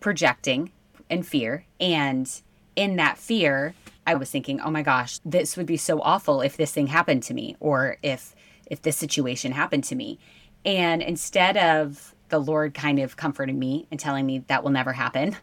projecting 0.00 0.72
in 1.10 1.22
fear. 1.22 1.66
And 1.78 2.30
in 2.76 2.96
that 2.96 3.18
fear, 3.18 3.74
I 4.06 4.14
was 4.14 4.30
thinking, 4.30 4.58
oh 4.58 4.70
my 4.70 4.80
gosh, 4.80 5.20
this 5.22 5.58
would 5.58 5.66
be 5.66 5.76
so 5.76 6.00
awful 6.00 6.40
if 6.40 6.56
this 6.56 6.72
thing 6.72 6.86
happened 6.86 7.22
to 7.24 7.34
me, 7.34 7.56
or 7.60 7.98
if 8.02 8.34
if 8.66 8.80
this 8.80 8.96
situation 8.96 9.52
happened 9.52 9.84
to 9.84 9.94
me. 9.94 10.18
And 10.64 11.02
instead 11.02 11.58
of 11.58 12.14
the 12.30 12.38
Lord 12.38 12.72
kind 12.72 12.98
of 13.00 13.18
comforting 13.18 13.58
me 13.58 13.86
and 13.90 14.00
telling 14.00 14.24
me 14.24 14.38
that 14.46 14.64
will 14.64 14.70
never 14.70 14.94
happen. 14.94 15.36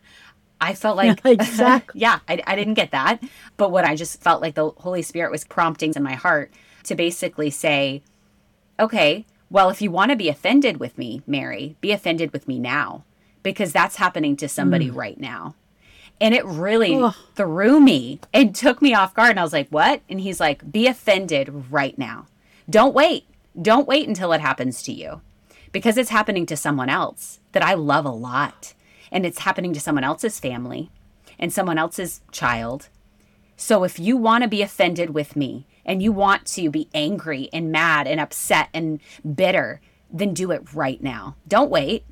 I 0.62 0.76
felt 0.76 0.96
like, 0.96 1.20
Yeah, 1.26 1.32
exactly. 1.32 2.00
yeah, 2.00 2.20
I, 2.30 2.42
I 2.46 2.56
didn't 2.56 2.76
get 2.76 2.92
that. 2.92 3.22
But 3.58 3.72
what 3.72 3.84
I 3.84 3.96
just 3.96 4.22
felt 4.22 4.42
like 4.42 4.56
the 4.56 4.70
Holy 4.70 5.02
Spirit 5.02 5.32
was 5.32 5.44
prompting 5.44 5.94
in 5.96 6.04
my 6.04 6.14
heart 6.14 6.52
to 6.84 6.96
basically 6.96 7.50
say, 7.50 8.04
okay, 8.80 9.26
well, 9.50 9.70
if 9.70 9.82
you 9.82 9.92
want 9.92 10.12
to 10.12 10.16
be 10.16 10.30
offended 10.30 10.78
with 10.78 10.98
me, 10.98 11.24
Mary, 11.28 11.76
be 11.82 11.92
offended 11.92 12.32
with 12.32 12.48
me 12.48 12.60
now, 12.60 13.04
because 13.44 13.74
that's 13.74 13.98
happening 13.98 14.38
to 14.38 14.48
somebody 14.48 14.90
mm. 14.90 14.96
right 14.96 15.20
now. 15.20 15.56
And 16.22 16.36
it 16.36 16.46
really 16.46 16.96
Ugh. 16.96 17.16
threw 17.36 17.80
me 17.80 18.20
and 18.32 18.56
took 18.56 18.82
me 18.82 18.94
off 18.94 19.16
guard. 19.16 19.32
And 19.32 19.40
I 19.40 19.44
was 19.44 19.54
like, 19.54 19.70
what? 19.70 20.02
And 20.08 20.22
he's 20.22 20.40
like, 20.40 20.72
be 20.72 20.86
offended 20.86 21.72
right 21.72 21.98
now. 21.98 22.28
Don't 22.70 22.94
wait. 22.94 23.26
Don't 23.60 23.88
wait 23.88 24.08
until 24.08 24.32
it 24.32 24.40
happens 24.40 24.84
to 24.84 24.94
you 24.94 25.22
because 25.72 25.98
it's 25.98 26.12
happening 26.12 26.46
to 26.46 26.56
someone 26.56 26.90
else 26.90 27.40
that 27.54 27.64
I 27.64 27.74
love 27.74 28.06
a 28.06 28.10
lot. 28.10 28.74
And 29.12 29.26
it's 29.26 29.40
happening 29.40 29.74
to 29.74 29.80
someone 29.80 30.04
else's 30.04 30.40
family 30.40 30.90
and 31.38 31.52
someone 31.52 31.78
else's 31.78 32.22
child. 32.32 32.90
So 33.58 33.84
if 33.84 34.00
you 34.00 34.18
want 34.18 34.44
to 34.44 34.50
be 34.50 34.62
offended 34.62 35.12
with 35.12 35.36
me 35.36 35.68
and 35.86 36.02
you 36.02 36.12
want 36.12 36.46
to 36.48 36.70
be 36.70 36.90
angry 36.94 37.50
and 37.52 37.72
mad 37.72 38.08
and 38.08 38.20
upset 38.20 38.70
and 38.74 39.00
bitter, 39.36 39.82
then 40.12 40.34
do 40.34 40.52
it 40.52 40.74
right 40.74 41.02
now. 41.02 41.36
Don't 41.48 41.70
wait. 41.70 42.06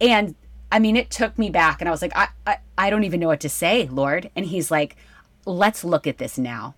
And 0.00 0.34
I 0.72 0.78
mean, 0.78 0.96
it 0.96 1.10
took 1.10 1.38
me 1.38 1.50
back 1.50 1.80
and 1.80 1.88
I 1.88 1.90
was 1.90 2.02
like, 2.02 2.16
I, 2.16 2.28
I, 2.46 2.58
I 2.78 2.90
don't 2.90 3.04
even 3.04 3.20
know 3.20 3.28
what 3.28 3.40
to 3.40 3.48
say, 3.48 3.86
Lord. 3.86 4.30
And 4.36 4.46
he's 4.46 4.70
like, 4.70 4.96
let's 5.44 5.84
look 5.84 6.06
at 6.06 6.18
this 6.18 6.38
now. 6.38 6.74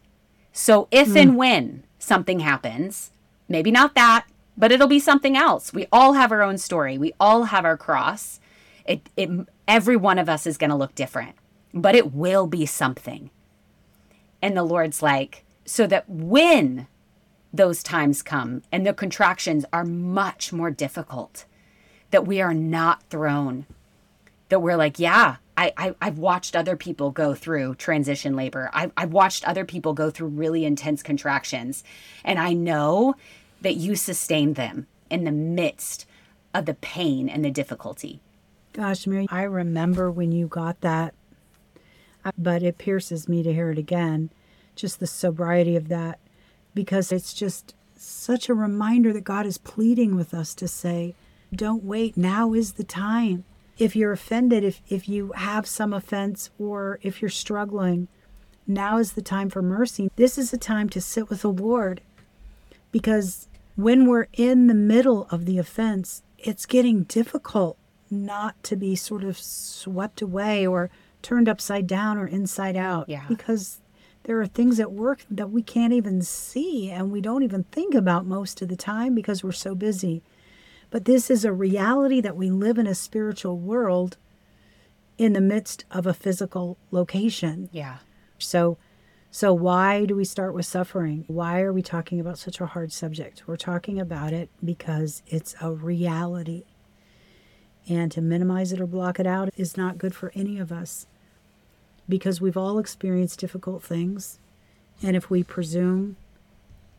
So 0.53 0.89
if 0.91 1.17
and 1.17 1.31
hmm. 1.33 1.37
when 1.37 1.85
something 1.99 2.41
happens, 2.41 3.11
maybe 3.49 3.71
not 3.71 3.95
that, 3.95 4.27
but 4.57 4.73
it'll 4.73 4.89
be 4.89 4.99
something 4.99 5.37
else. 5.37 5.73
We 5.73 5.87
all 5.93 6.15
have 6.15 6.33
our 6.33 6.43
own 6.43 6.59
story. 6.59 6.99
We 6.99 7.13
all 7.19 7.45
have 7.45 7.65
our 7.65 7.77
cross. 7.77 8.41
It, 8.85 9.09
it 9.17 9.31
every 9.69 9.97
one 9.97 10.19
of 10.19 10.29
us 10.29 10.47
is 10.47 10.59
going 10.59 10.71
to 10.71 10.77
look 10.77 10.95
different, 10.95 11.37
but 11.73 11.95
it 11.95 12.13
will 12.13 12.47
be 12.47 12.67
something. 12.67 13.31
And 14.41 14.57
the 14.57 14.65
Lord's 14.65 15.03
like, 15.03 15.45
so 15.65 15.87
that 15.87 16.09
when 16.09 16.89
those 17.53 17.83
times 17.83 18.23
come 18.23 18.63
and 18.73 18.87
the 18.87 18.93
contractions 18.93 19.65
are 19.73 19.85
much 19.85 20.53
more 20.53 20.71
difficult, 20.71 21.45
that 22.11 22.27
we 22.27 22.41
are 22.41 22.55
not 22.55 23.03
thrown, 23.05 23.67
that 24.49 24.61
we're 24.61 24.77
like, 24.77 24.99
yeah, 24.99 25.37
I, 25.57 25.73
I, 25.77 25.95
I've 26.01 26.19
watched 26.19 26.57
other 26.57 26.77
people 26.77 27.11
go 27.11 27.35
through 27.35 27.77
transition 27.77 28.35
labor. 28.35 28.71
I've, 28.73 28.93
I've 28.97 29.13
watched 29.13 29.47
other 29.47 29.65
people 29.65 29.93
go 29.93 30.11
through 30.11 30.29
really 30.29 30.65
intense 30.65 31.03
contractions. 31.03 31.85
And 32.25 32.39
I 32.39 32.53
know 32.53 33.15
that 33.61 33.77
you 33.77 33.97
sustain 33.97 34.55
them 34.55 34.87
in 35.11 35.25
the 35.25 35.33
midst 35.33 36.07
of 36.55 36.67
the 36.67 36.75
pain 36.75 37.29
and 37.29 37.45
the 37.45 37.51
difficulty. 37.51 38.21
Gosh, 38.73 39.07
Mary, 39.07 39.27
I 39.31 39.43
remember 39.43 40.11
when 40.11 40.33
you 40.33 40.47
got 40.47 40.81
that, 40.81 41.15
but 42.39 42.63
it 42.63 42.79
pierces 42.79 43.29
me 43.29 43.43
to 43.43 43.53
hear 43.53 43.71
it 43.71 43.79
again. 43.79 44.31
Just 44.75 44.99
the 44.99 45.07
sobriety 45.07 45.77
of 45.77 45.89
that, 45.89 46.19
because 46.75 47.13
it's 47.13 47.35
just 47.35 47.75
such 47.97 48.49
a 48.49 48.55
reminder 48.55 49.13
that 49.13 49.25
God 49.25 49.45
is 49.45 49.59
pleading 49.59 50.17
with 50.17 50.33
us 50.33 50.55
to 50.55 50.67
say, 50.67 51.15
don't 51.55 51.85
wait. 51.85 52.17
Now 52.17 52.55
is 52.55 52.73
the 52.73 52.85
time. 52.85 53.45
If 53.77 53.95
you're 53.95 54.13
offended, 54.13 54.65
if, 54.65 54.81
if 54.89 55.07
you 55.07 55.33
have 55.33 55.67
some 55.67 55.93
offense, 55.93 56.49
or 56.59 56.99
if 57.03 57.21
you're 57.21 57.29
struggling, 57.29 58.09
now 58.67 58.97
is 58.97 59.13
the 59.13 59.23
time 59.23 59.51
for 59.51 59.61
mercy. 59.61 60.11
This 60.17 60.39
is 60.39 60.53
a 60.53 60.59
time 60.59 60.89
to 60.91 61.01
sit 61.01 61.29
with 61.29 61.43
the 61.43 61.53
Lord 61.53 62.01
because 62.91 63.49
when 63.77 64.07
we're 64.07 64.29
in 64.33 64.67
the 64.67 64.75
middle 64.75 65.27
of 65.31 65.45
the 65.45 65.59
offense, 65.59 66.23
it's 66.39 66.65
getting 66.65 67.03
difficult 67.05 67.77
not 68.13 68.63
to 68.65 68.77
be 68.77 68.95
sort 68.95 69.25
of 69.25 69.39
swept 69.39 70.23
away 70.23 70.67
or 70.67 70.91
turned 71.23 71.49
upside 71.49 71.87
down 71.87 72.19
or 72.19 72.27
inside 72.27 72.77
out. 72.77 73.09
Yeah. 73.09 73.25
Because 73.29 73.81
there 74.25 74.41
are 74.41 74.47
things 74.47 74.79
at 74.79 74.93
work 74.93 75.25
that 75.31 75.51
we 75.51 75.63
can't 75.63 75.93
even 75.93 76.23
see 76.23 76.91
and 76.91 77.11
we 77.11 77.21
don't 77.21 77.43
even 77.43 77.65
think 77.65 77.95
about 77.95 78.27
most 78.27 78.63
of 78.63 78.69
the 78.69 78.77
time 78.77 79.15
because 79.15 79.43
we're 79.43 79.53
so 79.53 79.75
busy. 79.75 80.23
But 80.91 81.07
this 81.07 81.31
is 81.31 81.45
a 81.45 81.53
reality 81.53 82.21
that 82.21 82.37
we 82.37 82.51
live 82.51 82.79
in 82.79 82.87
a 82.87 82.95
spiritual 82.95 83.59
world 83.59 84.17
in 85.19 85.33
the 85.33 85.41
midst 85.41 85.85
of 85.91 86.07
a 86.07 86.15
physical 86.15 86.77
location. 86.91 87.69
Yeah. 87.73 87.99
So 88.39 88.79
so 89.35 89.55
why 89.55 90.05
do 90.05 90.15
we 90.15 90.27
start 90.27 90.53
with 90.53 90.67
suffering? 90.67 91.25
Why 91.27 91.63
are 91.63 91.73
we 91.73 91.81
talking 91.81 92.21
about 92.21 92.39
such 92.39 92.61
a 92.61 92.67
hard 92.67 92.93
subject? 92.93 93.45
We're 93.47 93.57
talking 93.57 93.99
about 93.99 94.35
it 94.35 94.51
because 94.63 95.23
it's 95.27 95.55
a 95.63 95.73
reality. 95.73 96.65
And 97.89 98.13
to 98.13 98.21
minimize 98.21 98.73
it 98.73 98.81
or 98.81 98.87
block 98.87 99.19
it 99.19 99.27
out 99.27 99.51
is 99.57 99.77
not 99.77 99.99
good 99.99 100.15
for 100.15 100.31
any 100.35 100.59
of 100.59 100.71
us 100.71 101.07
because 102.09 102.41
we've 102.41 102.57
all 102.57 102.79
experienced 102.79 103.41
difficult 103.41 103.83
things. 103.83 104.39
And 105.03 105.17
if 105.17 105.31
we 105.31 105.43
presume 105.43 106.17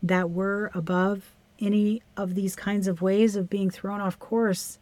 that 0.01 0.29
we're 0.29 0.69
above 0.73 1.31
any 1.59 2.01
of 2.17 2.35
these 2.35 2.55
kinds 2.55 2.87
of 2.87 3.01
ways 3.01 3.35
of 3.35 3.49
being 3.49 3.69
thrown 3.69 4.01
off 4.01 4.19
course, 4.19 4.79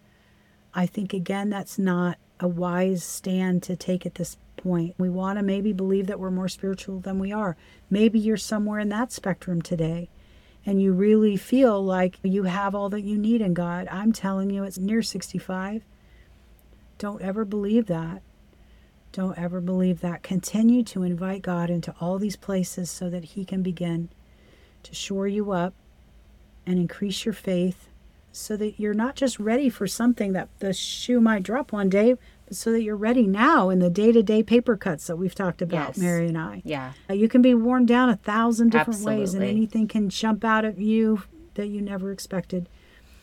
I 0.74 0.86
think 0.86 1.14
again 1.14 1.50
that's 1.50 1.78
not 1.78 2.18
a 2.40 2.48
wise 2.48 3.04
stand 3.04 3.62
to 3.64 3.76
take 3.76 4.06
at 4.06 4.16
this 4.16 4.38
point. 4.58 4.96
We 4.98 5.10
want 5.10 5.38
to 5.38 5.44
maybe 5.44 5.74
believe 5.74 6.08
that 6.08 6.20
we're 6.20 6.32
more 6.32 6.50
spiritual 6.50 7.00
than 7.00 7.20
we 7.20 7.32
are. 7.32 7.56
Maybe 7.90 8.20
you're 8.20 8.38
somewhere 8.38 8.80
in 8.80 8.90
that 8.90 9.12
spectrum 9.12 9.62
today 9.62 10.10
and 10.66 10.82
you 10.82 10.94
really 10.94 11.38
feel 11.38 11.84
like 11.84 12.18
you 12.24 12.44
have 12.44 12.76
all 12.76 12.90
that 12.90 13.02
you 13.02 13.18
need 13.18 13.42
in 13.42 13.54
God. 13.54 13.88
I'm 13.92 14.12
telling 14.12 14.50
you, 14.50 14.64
it's 14.64 14.78
near 14.78 15.02
65. 15.02 15.84
Don't 17.02 17.24
ever 17.24 17.46
believe 17.46 17.88
that. 17.88 18.22
Don't 19.12 19.36
ever 19.36 19.60
believe 19.60 20.02
that. 20.02 20.22
Continue 20.22 20.84
to 20.84 21.02
invite 21.02 21.42
God 21.42 21.72
into 21.72 21.96
all 22.00 22.20
these 22.20 22.36
places 22.36 22.92
so 22.92 23.10
that 23.10 23.24
He 23.24 23.44
can 23.44 23.64
begin 23.64 24.10
to 24.84 24.94
shore 24.94 25.28
you 25.28 25.52
up 25.52 25.74
and 26.64 26.78
increase 26.78 27.26
your 27.26 27.34
faith 27.34 27.88
so 28.32 28.56
that 28.56 28.80
you're 28.80 28.94
not 28.94 29.16
just 29.16 29.40
ready 29.40 29.68
for 29.68 29.88
something 29.88 30.34
that 30.34 30.48
the 30.60 30.74
shoe 30.74 31.20
might 31.20 31.42
drop 31.42 31.72
one 31.74 31.90
day, 31.90 32.18
but 32.46 32.56
so 32.56 32.72
that 32.72 32.84
you're 32.84 32.96
ready 32.96 33.26
now 33.26 33.72
in 33.72 33.80
the 33.80 33.90
day 33.90 34.12
to 34.12 34.22
day 34.22 34.44
paper 34.44 34.78
cuts 34.78 35.08
that 35.08 35.16
we've 35.16 35.34
talked 35.34 35.64
about, 35.64 35.88
Yes. 35.90 35.98
Mary 35.98 36.28
and 36.28 36.38
I. 36.38 36.62
Yeah. 36.64 36.94
Uh, 37.10 37.16
You 37.16 37.28
can 37.28 37.42
be 37.42 37.56
worn 37.56 37.88
down 37.88 38.10
a 38.12 38.16
thousand 38.18 38.70
different 38.70 39.02
ways, 39.02 39.34
and 39.34 39.44
anything 39.44 39.88
can 39.88 40.08
jump 40.10 40.46
out 40.46 40.66
at 40.66 40.78
you 40.78 41.24
that 41.56 41.66
you 41.66 41.82
never 41.82 42.12
expected. 42.12 42.70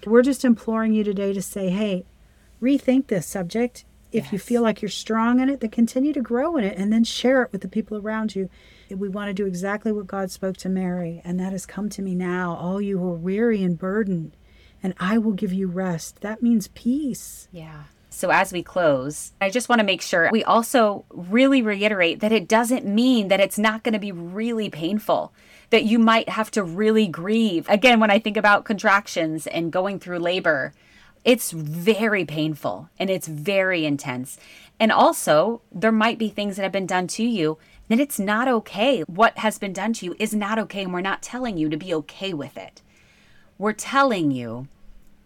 We're 0.04 0.22
just 0.22 0.44
imploring 0.44 0.94
you 0.94 1.04
today 1.04 1.32
to 1.32 1.40
say, 1.40 1.68
hey, 1.70 2.04
rethink 2.60 3.06
this 3.06 3.26
subject. 3.26 3.84
If 4.10 4.32
you 4.32 4.38
feel 4.38 4.62
like 4.62 4.80
you're 4.80 4.88
strong 4.88 5.38
in 5.40 5.50
it, 5.50 5.60
then 5.60 5.68
continue 5.68 6.14
to 6.14 6.22
grow 6.22 6.56
in 6.56 6.64
it 6.64 6.78
and 6.78 6.90
then 6.90 7.04
share 7.04 7.42
it 7.42 7.52
with 7.52 7.60
the 7.60 7.68
people 7.68 7.98
around 7.98 8.34
you. 8.34 8.48
We 8.90 9.08
want 9.08 9.28
to 9.28 9.34
do 9.34 9.44
exactly 9.44 9.92
what 9.92 10.06
God 10.06 10.30
spoke 10.30 10.56
to 10.58 10.70
Mary, 10.70 11.20
and 11.24 11.38
that 11.38 11.52
has 11.52 11.66
come 11.66 11.90
to 11.90 12.00
me 12.00 12.14
now, 12.14 12.56
all 12.58 12.80
you 12.80 12.98
who 12.98 13.12
are 13.12 13.16
weary 13.16 13.62
and 13.62 13.78
burdened, 13.78 14.34
and 14.82 14.94
I 14.98 15.18
will 15.18 15.32
give 15.32 15.52
you 15.52 15.68
rest. 15.68 16.22
That 16.22 16.42
means 16.42 16.68
peace. 16.68 17.48
Yeah. 17.52 17.82
So 18.08 18.30
as 18.30 18.50
we 18.50 18.62
close, 18.62 19.32
I 19.42 19.50
just 19.50 19.68
want 19.68 19.80
to 19.80 19.84
make 19.84 20.00
sure 20.00 20.30
we 20.32 20.42
also 20.42 21.04
really 21.10 21.60
reiterate 21.60 22.20
that 22.20 22.32
it 22.32 22.48
doesn't 22.48 22.86
mean 22.86 23.28
that 23.28 23.40
it's 23.40 23.58
not 23.58 23.84
going 23.84 23.92
to 23.92 23.98
be 23.98 24.10
really 24.10 24.70
painful, 24.70 25.34
that 25.68 25.84
you 25.84 25.98
might 25.98 26.30
have 26.30 26.50
to 26.52 26.64
really 26.64 27.06
grieve. 27.06 27.68
Again, 27.68 28.00
when 28.00 28.10
I 28.10 28.18
think 28.18 28.38
about 28.38 28.64
contractions 28.64 29.46
and 29.46 29.70
going 29.70 30.00
through 30.00 30.20
labor, 30.20 30.72
it's 31.24 31.50
very 31.50 32.24
painful 32.24 32.88
and 32.98 33.10
it's 33.10 33.28
very 33.28 33.84
intense. 33.84 34.38
And 34.80 34.92
also, 34.92 35.60
there 35.72 35.92
might 35.92 36.18
be 36.18 36.28
things 36.28 36.56
that 36.56 36.62
have 36.62 36.72
been 36.72 36.86
done 36.86 37.06
to 37.08 37.24
you 37.24 37.58
that 37.88 38.00
it's 38.00 38.18
not 38.18 38.48
okay. 38.48 39.02
What 39.02 39.38
has 39.38 39.58
been 39.58 39.72
done 39.72 39.92
to 39.94 40.06
you 40.06 40.14
is 40.18 40.34
not 40.34 40.58
okay, 40.58 40.82
and 40.82 40.92
we're 40.92 41.00
not 41.00 41.22
telling 41.22 41.56
you 41.56 41.68
to 41.68 41.76
be 41.76 41.92
okay 41.94 42.32
with 42.32 42.56
it. 42.56 42.82
We're 43.56 43.72
telling 43.72 44.30
you 44.30 44.68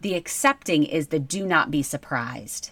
the 0.01 0.15
accepting 0.15 0.85
is 0.85 1.09
the 1.09 1.19
do 1.19 1.47
not 1.47 1.71
be 1.71 1.83
surprised. 1.83 2.71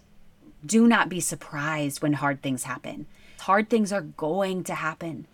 Do 0.64 0.86
not 0.86 1.08
be 1.08 1.20
surprised 1.20 2.02
when 2.02 2.14
hard 2.14 2.42
things 2.42 2.64
happen. 2.64 3.06
Hard 3.40 3.68
things 3.68 3.92
are 3.92 4.02
going 4.02 4.64
to 4.64 4.74
happen. 4.74 5.26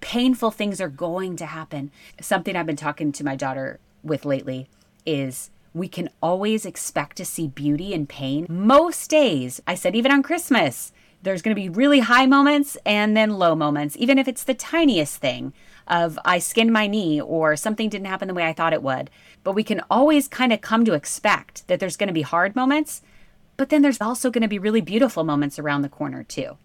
Painful 0.00 0.50
things 0.50 0.80
are 0.80 0.88
going 0.88 1.36
to 1.36 1.46
happen. 1.46 1.90
Something 2.20 2.56
I've 2.56 2.66
been 2.66 2.76
talking 2.76 3.12
to 3.12 3.24
my 3.24 3.36
daughter 3.36 3.78
with 4.02 4.24
lately 4.24 4.68
is 5.06 5.50
we 5.74 5.88
can 5.88 6.10
always 6.22 6.66
expect 6.66 7.16
to 7.16 7.24
see 7.24 7.48
beauty 7.48 7.92
in 7.92 8.06
pain. 8.06 8.46
Most 8.48 9.08
days, 9.08 9.60
I 9.66 9.74
said, 9.74 9.96
even 9.96 10.12
on 10.12 10.22
Christmas, 10.22 10.92
there's 11.22 11.42
going 11.42 11.54
to 11.54 11.60
be 11.60 11.68
really 11.68 12.00
high 12.00 12.26
moments 12.26 12.76
and 12.84 13.16
then 13.16 13.38
low 13.38 13.54
moments, 13.54 13.96
even 13.98 14.18
if 14.18 14.28
it's 14.28 14.44
the 14.44 14.54
tiniest 14.54 15.16
thing 15.18 15.52
of 15.86 16.18
I 16.24 16.38
skinned 16.38 16.72
my 16.72 16.86
knee 16.86 17.20
or 17.20 17.56
something 17.56 17.88
didn't 17.88 18.06
happen 18.06 18.28
the 18.28 18.34
way 18.34 18.44
I 18.44 18.52
thought 18.52 18.72
it 18.72 18.82
would. 18.82 19.10
But 19.44 19.52
we 19.52 19.64
can 19.64 19.82
always 19.90 20.28
kind 20.28 20.52
of 20.52 20.60
come 20.60 20.84
to 20.84 20.94
expect 20.94 21.66
that 21.68 21.80
there's 21.80 21.96
going 21.96 22.08
to 22.08 22.12
be 22.12 22.22
hard 22.22 22.54
moments, 22.54 23.02
but 23.56 23.68
then 23.68 23.82
there's 23.82 24.00
also 24.00 24.30
going 24.30 24.42
to 24.42 24.48
be 24.48 24.58
really 24.58 24.80
beautiful 24.80 25.24
moments 25.24 25.58
around 25.58 25.82
the 25.82 25.88
corner 25.88 26.22
too. 26.22 26.56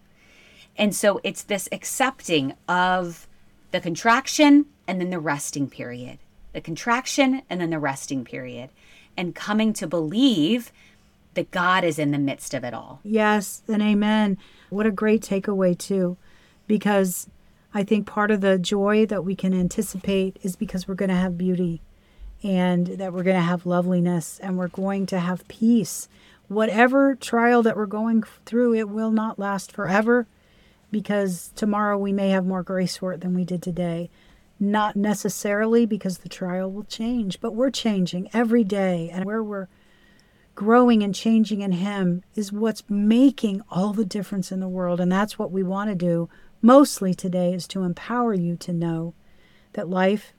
And 0.75 0.95
so 0.95 1.19
it's 1.23 1.43
this 1.43 1.69
accepting 1.71 2.53
of 2.67 3.27
the 3.71 3.79
contraction 3.79 4.67
and 4.87 5.01
then 5.01 5.09
the 5.09 5.19
resting 5.19 5.69
period, 5.69 6.19
the 6.53 6.61
contraction 6.61 7.41
and 7.49 7.59
then 7.59 7.69
the 7.69 7.79
resting 7.79 8.23
period, 8.23 8.69
and 9.17 9.35
coming 9.35 9.73
to 9.73 9.87
believe 9.87 10.71
that 11.33 11.51
God 11.51 11.83
is 11.83 11.99
in 11.99 12.11
the 12.11 12.17
midst 12.17 12.53
of 12.53 12.63
it 12.63 12.73
all. 12.73 12.99
Yes, 13.03 13.63
and 13.67 13.81
amen. 13.81 14.37
What 14.69 14.85
a 14.85 14.91
great 14.91 15.21
takeaway, 15.21 15.77
too, 15.77 16.17
because 16.67 17.27
I 17.73 17.83
think 17.83 18.07
part 18.07 18.31
of 18.31 18.41
the 18.41 18.57
joy 18.57 19.05
that 19.07 19.25
we 19.25 19.35
can 19.35 19.53
anticipate 19.53 20.37
is 20.41 20.55
because 20.55 20.87
we're 20.87 20.95
going 20.95 21.09
to 21.09 21.15
have 21.15 21.37
beauty 21.37 21.81
and 22.43 22.87
that 22.87 23.13
we're 23.13 23.23
going 23.23 23.35
to 23.35 23.41
have 23.41 23.65
loveliness 23.65 24.39
and 24.39 24.57
we're 24.57 24.67
going 24.67 25.05
to 25.07 25.19
have 25.19 25.47
peace. 25.47 26.07
Whatever 26.47 27.15
trial 27.15 27.61
that 27.63 27.75
we're 27.75 27.85
going 27.85 28.23
through, 28.45 28.73
it 28.75 28.89
will 28.89 29.11
not 29.11 29.37
last 29.37 29.71
forever 29.71 30.27
because 30.91 31.51
tomorrow 31.55 31.97
we 31.97 32.13
may 32.13 32.29
have 32.29 32.45
more 32.45 32.63
grace 32.63 32.97
for 32.97 33.13
it 33.13 33.21
than 33.21 33.35
we 33.35 33.43
did 33.43 33.61
today. 33.61 34.09
Not 34.59 34.95
necessarily 34.95 35.85
because 35.85 36.19
the 36.19 36.29
trial 36.29 36.71
will 36.71 36.83
change, 36.83 37.39
but 37.39 37.53
we're 37.53 37.69
changing 37.69 38.29
every 38.33 38.63
day. 38.63 39.09
And 39.11 39.25
where 39.25 39.43
we're 39.43 39.67
growing 40.55 41.03
and 41.03 41.13
changing 41.13 41.61
in 41.61 41.73
Him 41.73 42.23
is 42.35 42.51
what's 42.51 42.83
making 42.89 43.61
all 43.69 43.93
the 43.93 44.05
difference 44.05 44.51
in 44.51 44.59
the 44.59 44.67
world. 44.67 44.99
And 44.99 45.11
that's 45.11 45.37
what 45.37 45.51
we 45.51 45.61
want 45.61 45.89
to 45.89 45.95
do 45.95 46.29
mostly 46.61 47.13
today 47.13 47.53
is 47.53 47.67
to 47.67 47.83
empower 47.83 48.33
you 48.33 48.55
to 48.57 48.73
know 48.73 49.13
that 49.73 49.89
life 49.89 50.33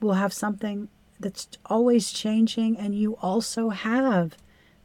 will 0.00 0.14
have 0.14 0.32
something 0.32 0.88
that's 1.20 1.48
always 1.66 2.10
changing, 2.12 2.76
and 2.78 2.94
you 2.94 3.16
also 3.16 3.68
have 3.68 4.36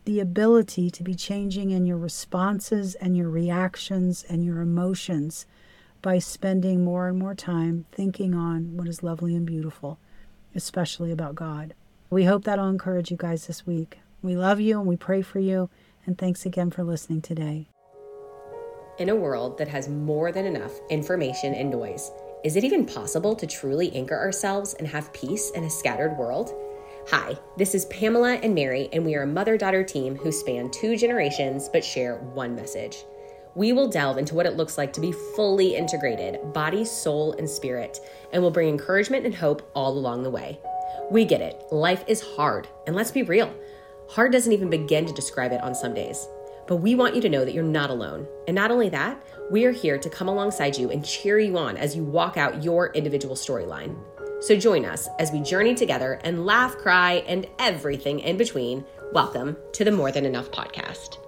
the 0.03 0.19
ability 0.19 0.91
to 0.91 1.01
be 1.01 1.15
changing 1.15 1.71
in 1.71 1.85
your 1.85 1.97
responses 1.97 2.93
and 2.95 3.17
your 3.17 3.29
reactions 3.29 4.23
and 4.29 4.43
your 4.43 4.61
emotions 4.61 5.45
by 6.05 6.19
spending 6.19 6.83
more 6.83 7.07
and 7.07 7.17
more 7.17 7.33
time 7.33 7.83
thinking 7.91 8.35
on 8.35 8.77
what 8.77 8.87
is 8.87 9.01
lovely 9.01 9.35
and 9.35 9.43
beautiful, 9.43 9.97
especially 10.53 11.11
about 11.11 11.33
God. 11.33 11.73
We 12.11 12.25
hope 12.25 12.43
that'll 12.43 12.69
encourage 12.69 13.09
you 13.09 13.17
guys 13.17 13.47
this 13.47 13.65
week. 13.65 13.97
We 14.21 14.35
love 14.35 14.59
you 14.59 14.77
and 14.77 14.87
we 14.87 14.97
pray 14.97 15.23
for 15.23 15.39
you, 15.39 15.67
and 16.05 16.15
thanks 16.15 16.45
again 16.45 16.69
for 16.69 16.83
listening 16.83 17.23
today. 17.23 17.69
In 18.99 19.09
a 19.09 19.15
world 19.15 19.57
that 19.57 19.67
has 19.67 19.89
more 19.89 20.31
than 20.31 20.45
enough 20.45 20.73
information 20.91 21.55
and 21.55 21.71
noise, 21.71 22.11
is 22.43 22.55
it 22.55 22.63
even 22.63 22.85
possible 22.85 23.35
to 23.35 23.47
truly 23.47 23.91
anchor 23.95 24.15
ourselves 24.15 24.75
and 24.75 24.87
have 24.87 25.11
peace 25.11 25.49
in 25.55 25.63
a 25.63 25.71
scattered 25.71 26.15
world? 26.19 26.53
Hi, 27.09 27.35
this 27.57 27.73
is 27.73 27.85
Pamela 27.85 28.33
and 28.43 28.53
Mary, 28.53 28.89
and 28.93 29.03
we 29.03 29.15
are 29.15 29.23
a 29.23 29.27
mother 29.27 29.57
daughter 29.57 29.83
team 29.83 30.15
who 30.15 30.31
span 30.31 30.69
two 30.69 30.97
generations 30.97 31.67
but 31.67 31.83
share 31.83 32.17
one 32.35 32.55
message. 32.55 33.05
We 33.55 33.71
will 33.71 33.87
delve 33.87 34.17
into 34.17 34.35
what 34.35 34.45
it 34.45 34.57
looks 34.57 34.77
like 34.77 34.91
to 34.93 34.99
be 34.99 35.13
fully 35.13 35.77
integrated, 35.77 36.51
body, 36.51 36.83
soul, 36.83 37.31
and 37.33 37.49
spirit, 37.49 38.01
and 38.33 38.43
will 38.43 38.51
bring 38.51 38.67
encouragement 38.67 39.25
and 39.25 39.33
hope 39.33 39.71
all 39.73 39.97
along 39.97 40.23
the 40.23 40.29
way. 40.29 40.59
We 41.09 41.23
get 41.23 41.39
it, 41.39 41.63
life 41.71 42.03
is 42.05 42.21
hard, 42.21 42.67
and 42.85 42.97
let's 42.97 43.11
be 43.11 43.23
real. 43.23 43.53
Hard 44.09 44.33
doesn't 44.33 44.51
even 44.51 44.69
begin 44.69 45.05
to 45.05 45.13
describe 45.13 45.53
it 45.53 45.63
on 45.63 45.73
some 45.73 45.93
days. 45.93 46.27
But 46.67 46.77
we 46.77 46.95
want 46.95 47.15
you 47.15 47.21
to 47.21 47.29
know 47.29 47.45
that 47.45 47.53
you're 47.53 47.63
not 47.63 47.89
alone. 47.89 48.27
And 48.45 48.55
not 48.55 48.71
only 48.71 48.89
that, 48.89 49.23
we 49.49 49.63
are 49.63 49.71
here 49.71 49.97
to 49.99 50.09
come 50.09 50.27
alongside 50.27 50.77
you 50.77 50.91
and 50.91 51.05
cheer 51.05 51.39
you 51.39 51.57
on 51.57 51.77
as 51.77 51.95
you 51.95 52.03
walk 52.03 52.35
out 52.35 52.61
your 52.61 52.91
individual 52.91 53.35
storyline. 53.35 53.95
So 54.41 54.57
join 54.57 54.83
us 54.83 55.07
as 55.17 55.31
we 55.31 55.39
journey 55.39 55.75
together 55.75 56.19
and 56.25 56.45
laugh, 56.45 56.75
cry, 56.77 57.23
and 57.25 57.47
everything 57.57 58.19
in 58.19 58.35
between. 58.35 58.83
Welcome 59.13 59.55
to 59.73 59.85
the 59.85 59.93
More 59.93 60.11
Than 60.11 60.25
Enough 60.25 60.51
podcast. 60.51 61.24